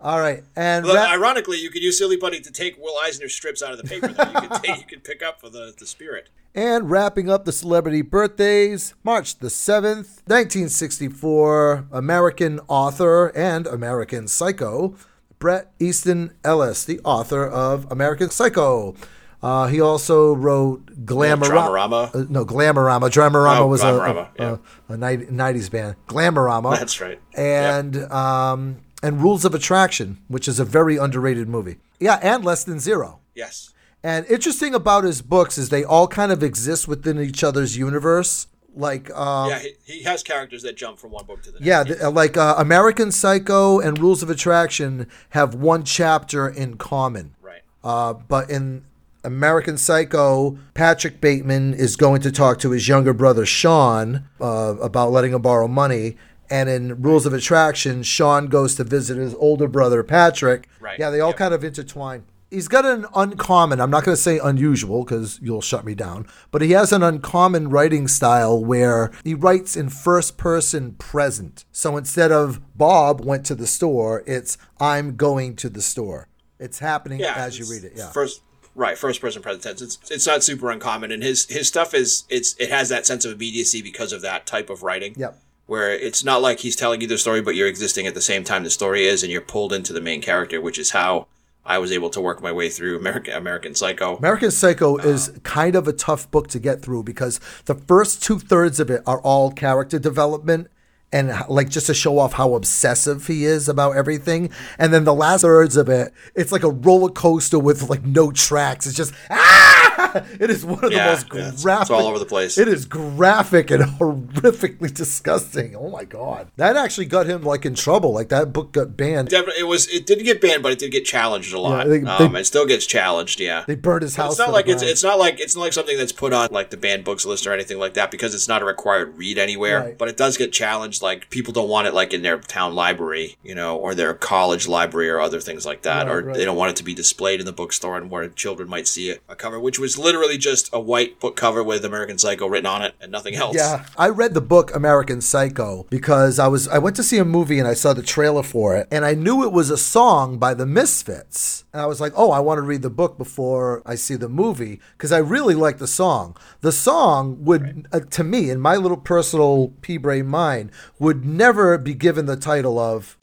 [0.03, 3.29] All right, and Well, ra- ironically, you could use Silly Putty to take Will Eisner
[3.29, 5.73] strips out of the paper that you could take, you could pick up for the,
[5.79, 6.29] the spirit.
[6.55, 14.95] And wrapping up the celebrity birthdays, March the 7th, 1964, American author and American psycho,
[15.39, 18.95] Bret Easton Ellis, the author of American Psycho.
[19.43, 22.15] Uh, he also wrote Glamorama.
[22.15, 23.11] Uh, no, Glamorama.
[23.11, 24.57] Dramarama Oh, was Glamorama, a, yeah.
[24.89, 25.97] a, a, 90, 90s band.
[26.07, 26.79] Glamorama.
[26.79, 27.21] That's right.
[27.35, 31.79] And um, and Rules of Attraction, which is a very underrated movie.
[31.99, 33.21] Yeah, and Less Than Zero.
[33.35, 33.73] Yes.
[34.03, 38.49] And interesting about his books is they all kind of exist within each other's universe.
[38.75, 41.67] Like, um, Yeah, he, he has characters that jump from one book to the next.
[41.67, 47.35] yeah, th- like uh, American Psycho and Rules of Attraction have one chapter in common.
[47.43, 47.61] Right.
[47.85, 48.85] Uh, but in
[49.25, 55.13] American Psycho, Patrick Bateman is going to talk to his younger brother Sean uh, about
[55.13, 56.17] letting him borrow money.
[56.51, 60.68] And in Rules of Attraction, Sean goes to visit his older brother Patrick.
[60.80, 60.99] Right.
[60.99, 61.36] Yeah, they all Yep.
[61.38, 62.24] kind of intertwine.
[62.51, 66.26] He's got an uncommon, I'm not going to say unusual because you'll shut me down,
[66.51, 71.64] but he has an uncommon writing style where he writes in first person present.
[71.72, 76.28] So instead of Bob went to the store, it's I'm going to the store.
[76.59, 77.95] It's happening yeah, as you read it.
[77.97, 78.11] Yeah.
[78.11, 78.43] First,
[78.74, 79.80] right, first person present tense.
[79.80, 83.24] It's it's not super uncommon, and his his stuff is it's it has that sense
[83.24, 85.14] of immediacy because of that type of writing.
[85.16, 85.38] Yep.
[85.73, 88.45] Where it's not like he's telling you the story, but you're existing at the same
[88.45, 91.29] time the story is, and you're pulled into the main character, which is how
[91.64, 94.18] I was able to work my way through American American Psycho.
[94.18, 98.39] American Psycho is kind of a tough book to get through because the first two
[98.39, 100.68] thirds of it are all character development
[101.11, 104.51] and like just to show off how obsessive he is about everything.
[104.79, 108.31] And then the last thirds of it, it's like a roller coaster with like no
[108.31, 108.87] tracks.
[108.87, 110.02] It's just ah!
[110.41, 111.83] It is one of Yeah, the most yeah, it's- graphic.
[111.83, 112.59] it's all over the place.
[112.59, 115.75] It is graphic and horrifically disgusting.
[115.77, 118.13] Oh my god, that actually got him like in trouble.
[118.13, 119.29] Like that book got banned.
[119.29, 119.89] Definitely, it was.
[119.89, 121.87] It didn't get banned, but it did get challenged a lot.
[121.89, 123.41] they- um, they- it still gets challenged.
[123.41, 123.65] Yeah.
[123.67, 124.33] They burned his house.
[124.33, 126.71] it's not like it's it's not like it's not like something that's put on like
[126.71, 129.81] the banned books list or anything like that because it's not a required read anywhere.
[129.81, 129.99] Right.
[129.99, 131.03] But it does get challenged.
[131.03, 134.67] Like people don't want it like in their town library, you know, or their college
[134.69, 136.37] library or other things like that, Right, or right.
[136.37, 139.11] they don't want it to be displayed in the bookstore and where children might see
[139.11, 142.67] it, a cover, which was literally just a white book cover with American Psycho written
[142.67, 143.57] on it and nothing else.
[143.57, 147.25] Yeah, I read the book American Psycho because I was I went to see a
[147.25, 150.39] movie and I saw the trailer for it and I knew it was a song
[150.39, 151.65] by the Misfits.
[151.73, 154.29] And I was like, "Oh, I want to read the book before I see the
[154.29, 158.77] movie because I really like the song." The song would uh, to me in my
[158.77, 163.17] little personal pea brain mind would never be given the title of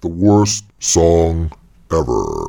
[0.00, 1.52] The worst song
[1.92, 2.46] ever.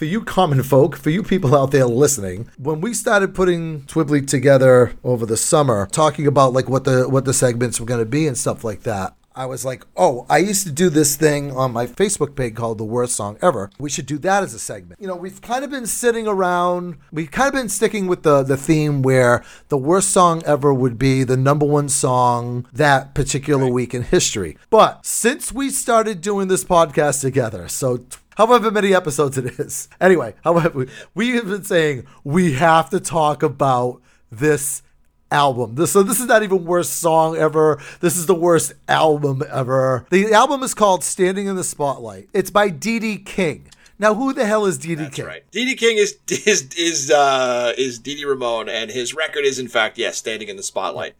[0.00, 4.26] For you common folk, for you people out there listening, when we started putting Twibbly
[4.26, 8.06] together over the summer, talking about like what the what the segments were going to
[8.06, 11.52] be and stuff like that, I was like, oh, I used to do this thing
[11.52, 13.70] on my Facebook page called The Worst Song Ever.
[13.78, 15.00] We should do that as a segment.
[15.00, 18.42] You know, we've kind of been sitting around, we've kind of been sticking with the,
[18.42, 23.68] the theme where the worst song ever would be the number one song that particular
[23.68, 24.56] week in history.
[24.70, 28.04] But since we started doing this podcast together, so
[28.36, 29.88] however many episodes it is.
[30.00, 34.00] Anyway, however, we have been saying we have to talk about
[34.32, 34.82] this
[35.30, 35.74] album.
[35.74, 37.80] This, so this is not even worst song ever.
[38.00, 40.06] This is the worst album ever.
[40.10, 42.28] The album is called Standing in the Spotlight.
[42.32, 43.68] It's by Dee Dee King.
[43.98, 45.26] Now, who the hell is Dee Dee That's King?
[45.26, 45.44] right.
[45.50, 46.16] Dee Dee King is
[46.46, 50.48] is is uh is Dee Dee Ramone, and his record is in fact yes, standing
[50.48, 51.14] in the spotlight.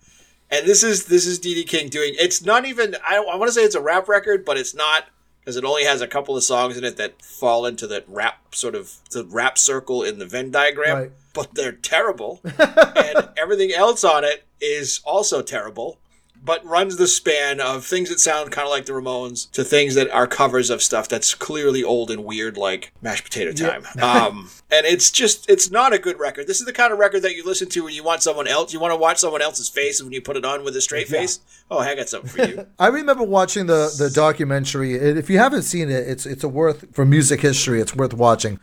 [0.50, 2.14] And this is this is Dee Dee King doing.
[2.18, 2.96] It's not even.
[3.06, 5.04] I, I want to say it's a rap record, but it's not
[5.40, 8.54] because it only has a couple of songs in it that fall into that rap
[8.54, 10.96] sort of the rap circle in the Venn diagram.
[10.96, 11.12] Right.
[11.32, 15.99] But they're terrible, and everything else on it is also terrible.
[16.42, 19.94] But runs the span of things that sound kind of like the Ramones to things
[19.94, 23.84] that are covers of stuff that's clearly old and weird, like Mashed Potato Time.
[24.02, 26.46] um, and it's just, it's not a good record.
[26.46, 28.72] This is the kind of record that you listen to when you want someone else,
[28.72, 30.80] you want to watch someone else's face, and when you put it on with a
[30.80, 32.66] straight face, oh, I got something for you.
[32.78, 34.94] I remember watching the the documentary.
[34.94, 37.80] If you haven't seen it, it's it's a worth for music history.
[37.80, 38.58] It's worth watching.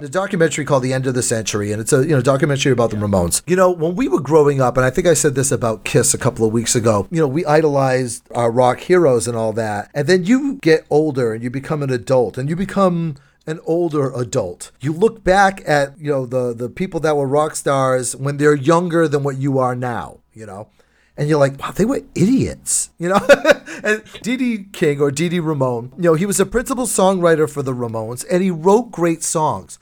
[0.00, 2.90] The documentary called "The End of the Century," and it's a you know documentary about
[2.90, 3.42] the Ramones.
[3.46, 6.14] You know, when we were growing up, and I think I said this about Kiss
[6.14, 7.06] a couple of weeks ago.
[7.10, 11.34] You know, we idolized our rock heroes and all that, and then you get older
[11.34, 14.72] and you become an adult, and you become an older adult.
[14.80, 18.54] You look back at you know the the people that were rock stars when they're
[18.54, 20.20] younger than what you are now.
[20.32, 20.68] You know
[21.20, 23.20] and you're like, wow, they were idiots, you know.
[23.84, 27.48] and Dee Dee King or Dee Dee Ramone, you know, he was a principal songwriter
[27.48, 29.78] for the Ramones, and he wrote great songs.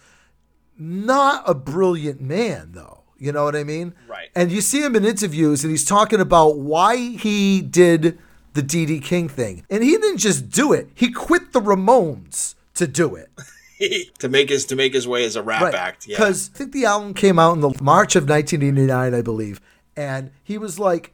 [0.78, 3.02] Not a brilliant man, though.
[3.18, 3.94] You know what I mean?
[4.08, 4.28] Right.
[4.34, 8.18] And you see him in interviews, and he's talking about why he did
[8.54, 12.54] the Dee Dee King thing, and he didn't just do it; he quit the Ramones
[12.74, 13.30] to do it.
[14.18, 16.06] to make his to make his way as a rap act.
[16.06, 16.16] Yeah.
[16.16, 19.60] Because I think the album came out in the March of 1989, I believe,
[19.96, 21.12] and he was like,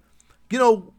[0.50, 0.93] you know,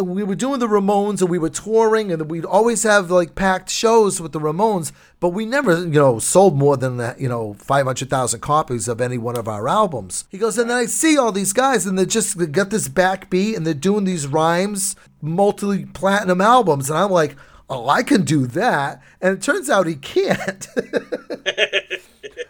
[0.00, 3.70] we were doing the Ramones and we were touring and we'd always have like packed
[3.70, 8.40] shows with the Ramones, but we never, you know, sold more than you know 500,000
[8.40, 10.24] copies of any one of our albums.
[10.30, 12.88] He goes, and then I see all these guys and they just they got this
[12.88, 17.36] backbeat and they're doing these rhymes, multi platinum albums, and I'm like.
[17.70, 20.68] Oh, I can do that, and it turns out he can't.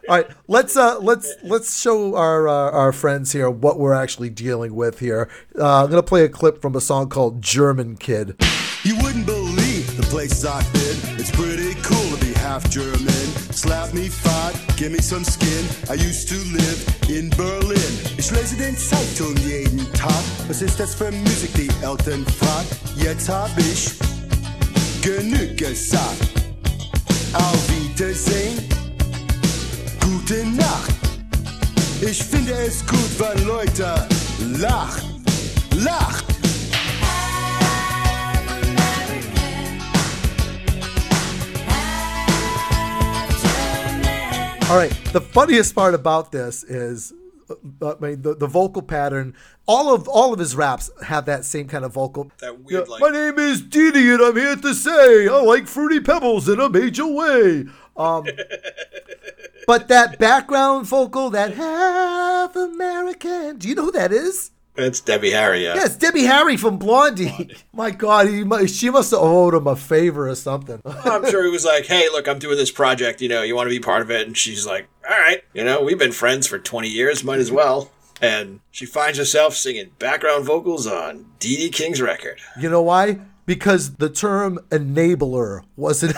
[0.06, 4.28] All right, let's uh, let's let's show our uh, our friends here what we're actually
[4.28, 5.30] dealing with here.
[5.58, 8.36] Uh, I'm gonna play a clip from a song called "German Kid."
[8.82, 11.16] You wouldn't believe the places I've been.
[11.18, 13.08] It's pretty cool to be half German.
[13.50, 15.64] Slap me fat, give me some skin.
[15.88, 17.94] I used to live in Berlin.
[18.18, 20.22] Ich lese den Zeitung jeden Tag.
[20.48, 22.76] Was ist das für Musik, die Eltern fragt?
[22.96, 23.90] Jetzt hab ich
[25.00, 26.28] genug gesagt.
[27.32, 28.43] Auf Wiedersehen,
[30.26, 30.90] gute Nacht.
[32.00, 34.08] Ich finde es gut, wenn Leute
[34.58, 35.04] lacht,
[35.76, 36.24] lacht.
[44.70, 47.12] All right, the funniest part about this is,
[47.50, 49.34] uh, I mean, the, the vocal pattern.
[49.66, 52.30] All of all of his raps have that same kind of vocal.
[52.38, 55.40] That weird, Yeah, like- My name is Dee Dee, and I'm here to say I
[55.42, 57.66] like fruity pebbles in a major way.
[57.96, 58.24] Um,
[59.66, 63.58] but that background vocal, that half American.
[63.58, 64.50] Do you know who that is?
[64.76, 65.62] It's Debbie Harry.
[65.62, 65.74] Yeah.
[65.76, 67.54] Yes, Debbie Harry from Blondie.
[67.72, 70.82] My God, he she must have owed him a favor or something.
[70.84, 73.20] I'm sure he was like, "Hey, look, I'm doing this project.
[73.20, 75.42] You know, you want to be part of it?" And she's like, "All right.
[75.52, 77.22] You know, we've been friends for 20 years.
[77.22, 77.90] Might as well."
[78.20, 82.40] And she finds herself singing background vocals on Dee Dee King's record.
[82.58, 83.20] You know why?
[83.46, 86.16] Because the term enabler wasn't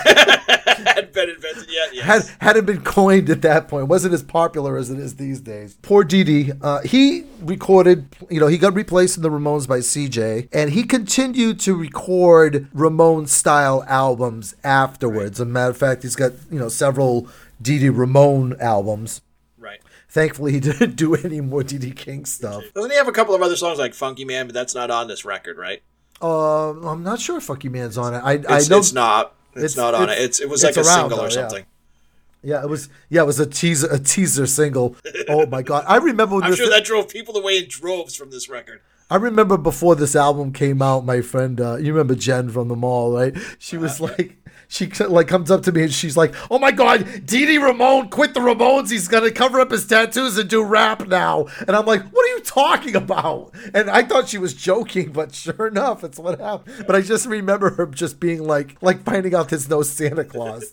[1.17, 1.93] been invented yet.
[1.93, 2.29] Yes.
[2.29, 3.87] had hadn't been coined at that point.
[3.87, 5.77] wasn't as popular as it is these days.
[5.81, 6.51] Poor Dee Dee.
[6.61, 10.83] Uh, he recorded, you know, he got replaced in the Ramones by CJ, and he
[10.83, 15.39] continued to record Ramone style albums afterwards.
[15.39, 17.27] As a matter of fact, he's got you know several
[17.61, 19.21] Dee Ramone albums.
[19.57, 19.79] Right.
[20.09, 22.63] Thankfully, he didn't do any more Dee King stuff.
[22.73, 25.07] Doesn't he have a couple of other songs like Funky Man, but that's not on
[25.07, 25.81] this record, right?
[26.21, 28.19] Um, I'm not sure if Funky Man's on it.
[28.19, 29.35] I, I know it's not.
[29.57, 30.23] It's, it's- not on it's- it.
[30.25, 31.29] It's it was like a around, single or yeah.
[31.29, 31.65] something.
[32.43, 32.87] Yeah, it was.
[33.09, 34.95] Yeah, it was a teaser, a teaser single.
[35.27, 38.29] Oh my god, I remember when I'm sure that drove people away in droves from
[38.29, 38.81] this record.
[39.09, 42.75] I remember before this album came out, my friend, uh, you remember Jen from the
[42.75, 43.33] mall, right?
[43.57, 44.37] She was like,
[44.67, 48.33] she like comes up to me and she's like, "Oh my God, Dee Ramone quit
[48.33, 48.89] the Ramones.
[48.89, 52.35] He's gonna cover up his tattoos and do rap now." And I'm like, "What are
[52.35, 56.85] you talking about?" And I thought she was joking, but sure enough, it's what happened.
[56.85, 60.71] But I just remember her just being like, like finding out there's no Santa Claus.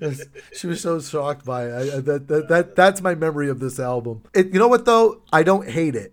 [0.52, 1.94] she was so shocked by it.
[1.94, 4.22] I- that, that that that's my memory of this album.
[4.34, 5.22] It, you know what though?
[5.32, 6.12] I don't hate it.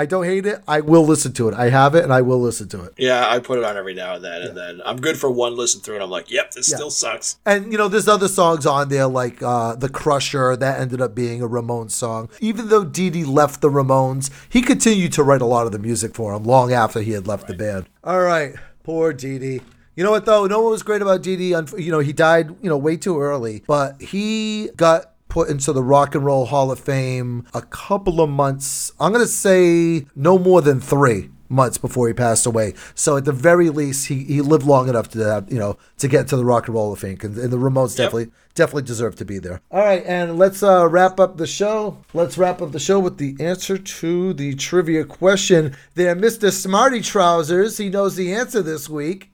[0.00, 0.62] I don't hate it.
[0.66, 1.54] I will listen to it.
[1.54, 2.94] I have it, and I will listen to it.
[2.96, 5.54] Yeah, I put it on every now and then, and then I'm good for one
[5.56, 8.64] listen through, and I'm like, "Yep, this still sucks." And you know, there's other songs
[8.64, 12.30] on there like uh, "The Crusher" that ended up being a Ramones song.
[12.40, 15.78] Even though Dee Dee left the Ramones, he continued to write a lot of the
[15.78, 17.86] music for him long after he had left the band.
[18.02, 19.60] All right, poor Dee Dee.
[19.96, 20.44] You know what though?
[20.44, 21.54] You know what was great about Dee Dee?
[21.76, 25.82] You know, he died you know way too early, but he got put into the
[25.82, 28.92] Rock and Roll Hall of Fame a couple of months.
[29.00, 32.74] I'm gonna say no more than three months before he passed away.
[32.94, 36.06] So at the very least, he, he lived long enough to have, you know to
[36.06, 38.82] get to the Rock and Roll Hall of Fame, and, and the Ramones definitely definitely
[38.82, 39.60] deserve to be there.
[39.70, 41.98] All right, and let's uh, wrap up the show.
[42.12, 45.74] Let's wrap up the show with the answer to the trivia question.
[45.94, 49.28] There, Mister Smarty Trousers, he knows the answer this week.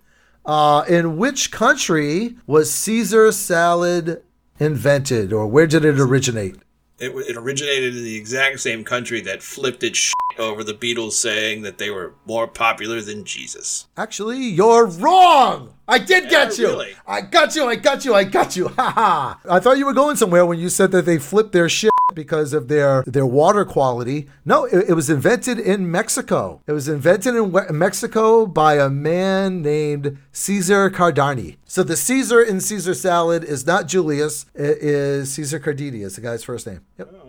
[0.44, 4.22] Uh, in which country was Caesar salad
[4.58, 6.56] invented, or where did it originate?
[6.98, 11.12] It, it originated in the exact same country that flipped its shit over the Beatles
[11.12, 13.86] saying that they were more popular than Jesus.
[13.98, 15.74] Actually, you're wrong.
[15.86, 16.68] I did get you.
[16.68, 16.94] really?
[17.06, 17.66] I got you.
[17.66, 18.14] I got you.
[18.14, 18.68] I got you.
[18.76, 19.40] Ha ha.
[19.48, 22.52] I thought you were going somewhere when you said that they flipped their shit because
[22.52, 24.26] of their their water quality.
[24.44, 26.62] No, it, it was invented in Mexico.
[26.66, 31.58] It was invented in we- Mexico by a man named Caesar Cardini.
[31.64, 34.46] So the Caesar in Caesar salad is not Julius.
[34.54, 36.02] It is Caesar Cardini.
[36.02, 36.80] Is the guy's first name.
[36.98, 37.14] Yep.
[37.14, 37.25] Oh.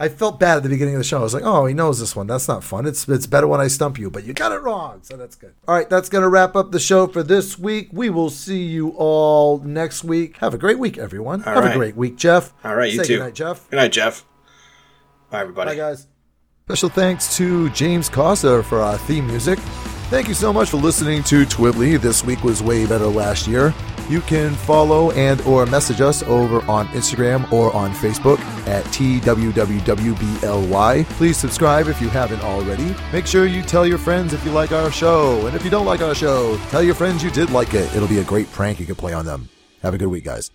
[0.00, 1.18] I felt bad at the beginning of the show.
[1.18, 2.26] I was like, "Oh, he knows this one.
[2.26, 2.86] That's not fun.
[2.86, 5.52] It's it's better when I stump you." But you got it wrong, so that's good.
[5.68, 7.90] All right, that's gonna wrap up the show for this week.
[7.92, 10.38] We will see you all next week.
[10.38, 11.44] Have a great week, everyone.
[11.44, 12.54] All Have a great week, Jeff.
[12.64, 13.16] All right, you Say too.
[13.18, 13.68] Good night, Jeff.
[13.68, 14.24] Good night, Jeff.
[15.28, 15.72] Bye, everybody.
[15.72, 16.06] Bye, guys.
[16.66, 19.58] Special thanks to James Costa for our theme music.
[20.08, 22.00] Thank you so much for listening to Twibbly.
[22.00, 23.74] This week was way better last year.
[24.10, 29.44] You can follow and or message us over on Instagram or on Facebook at TWWWBLY.
[31.10, 32.92] Please subscribe if you haven't already.
[33.12, 35.46] Make sure you tell your friends if you like our show.
[35.46, 37.94] And if you don't like our show, tell your friends you did like it.
[37.94, 39.48] It'll be a great prank you can play on them.
[39.82, 40.50] Have a good week, guys.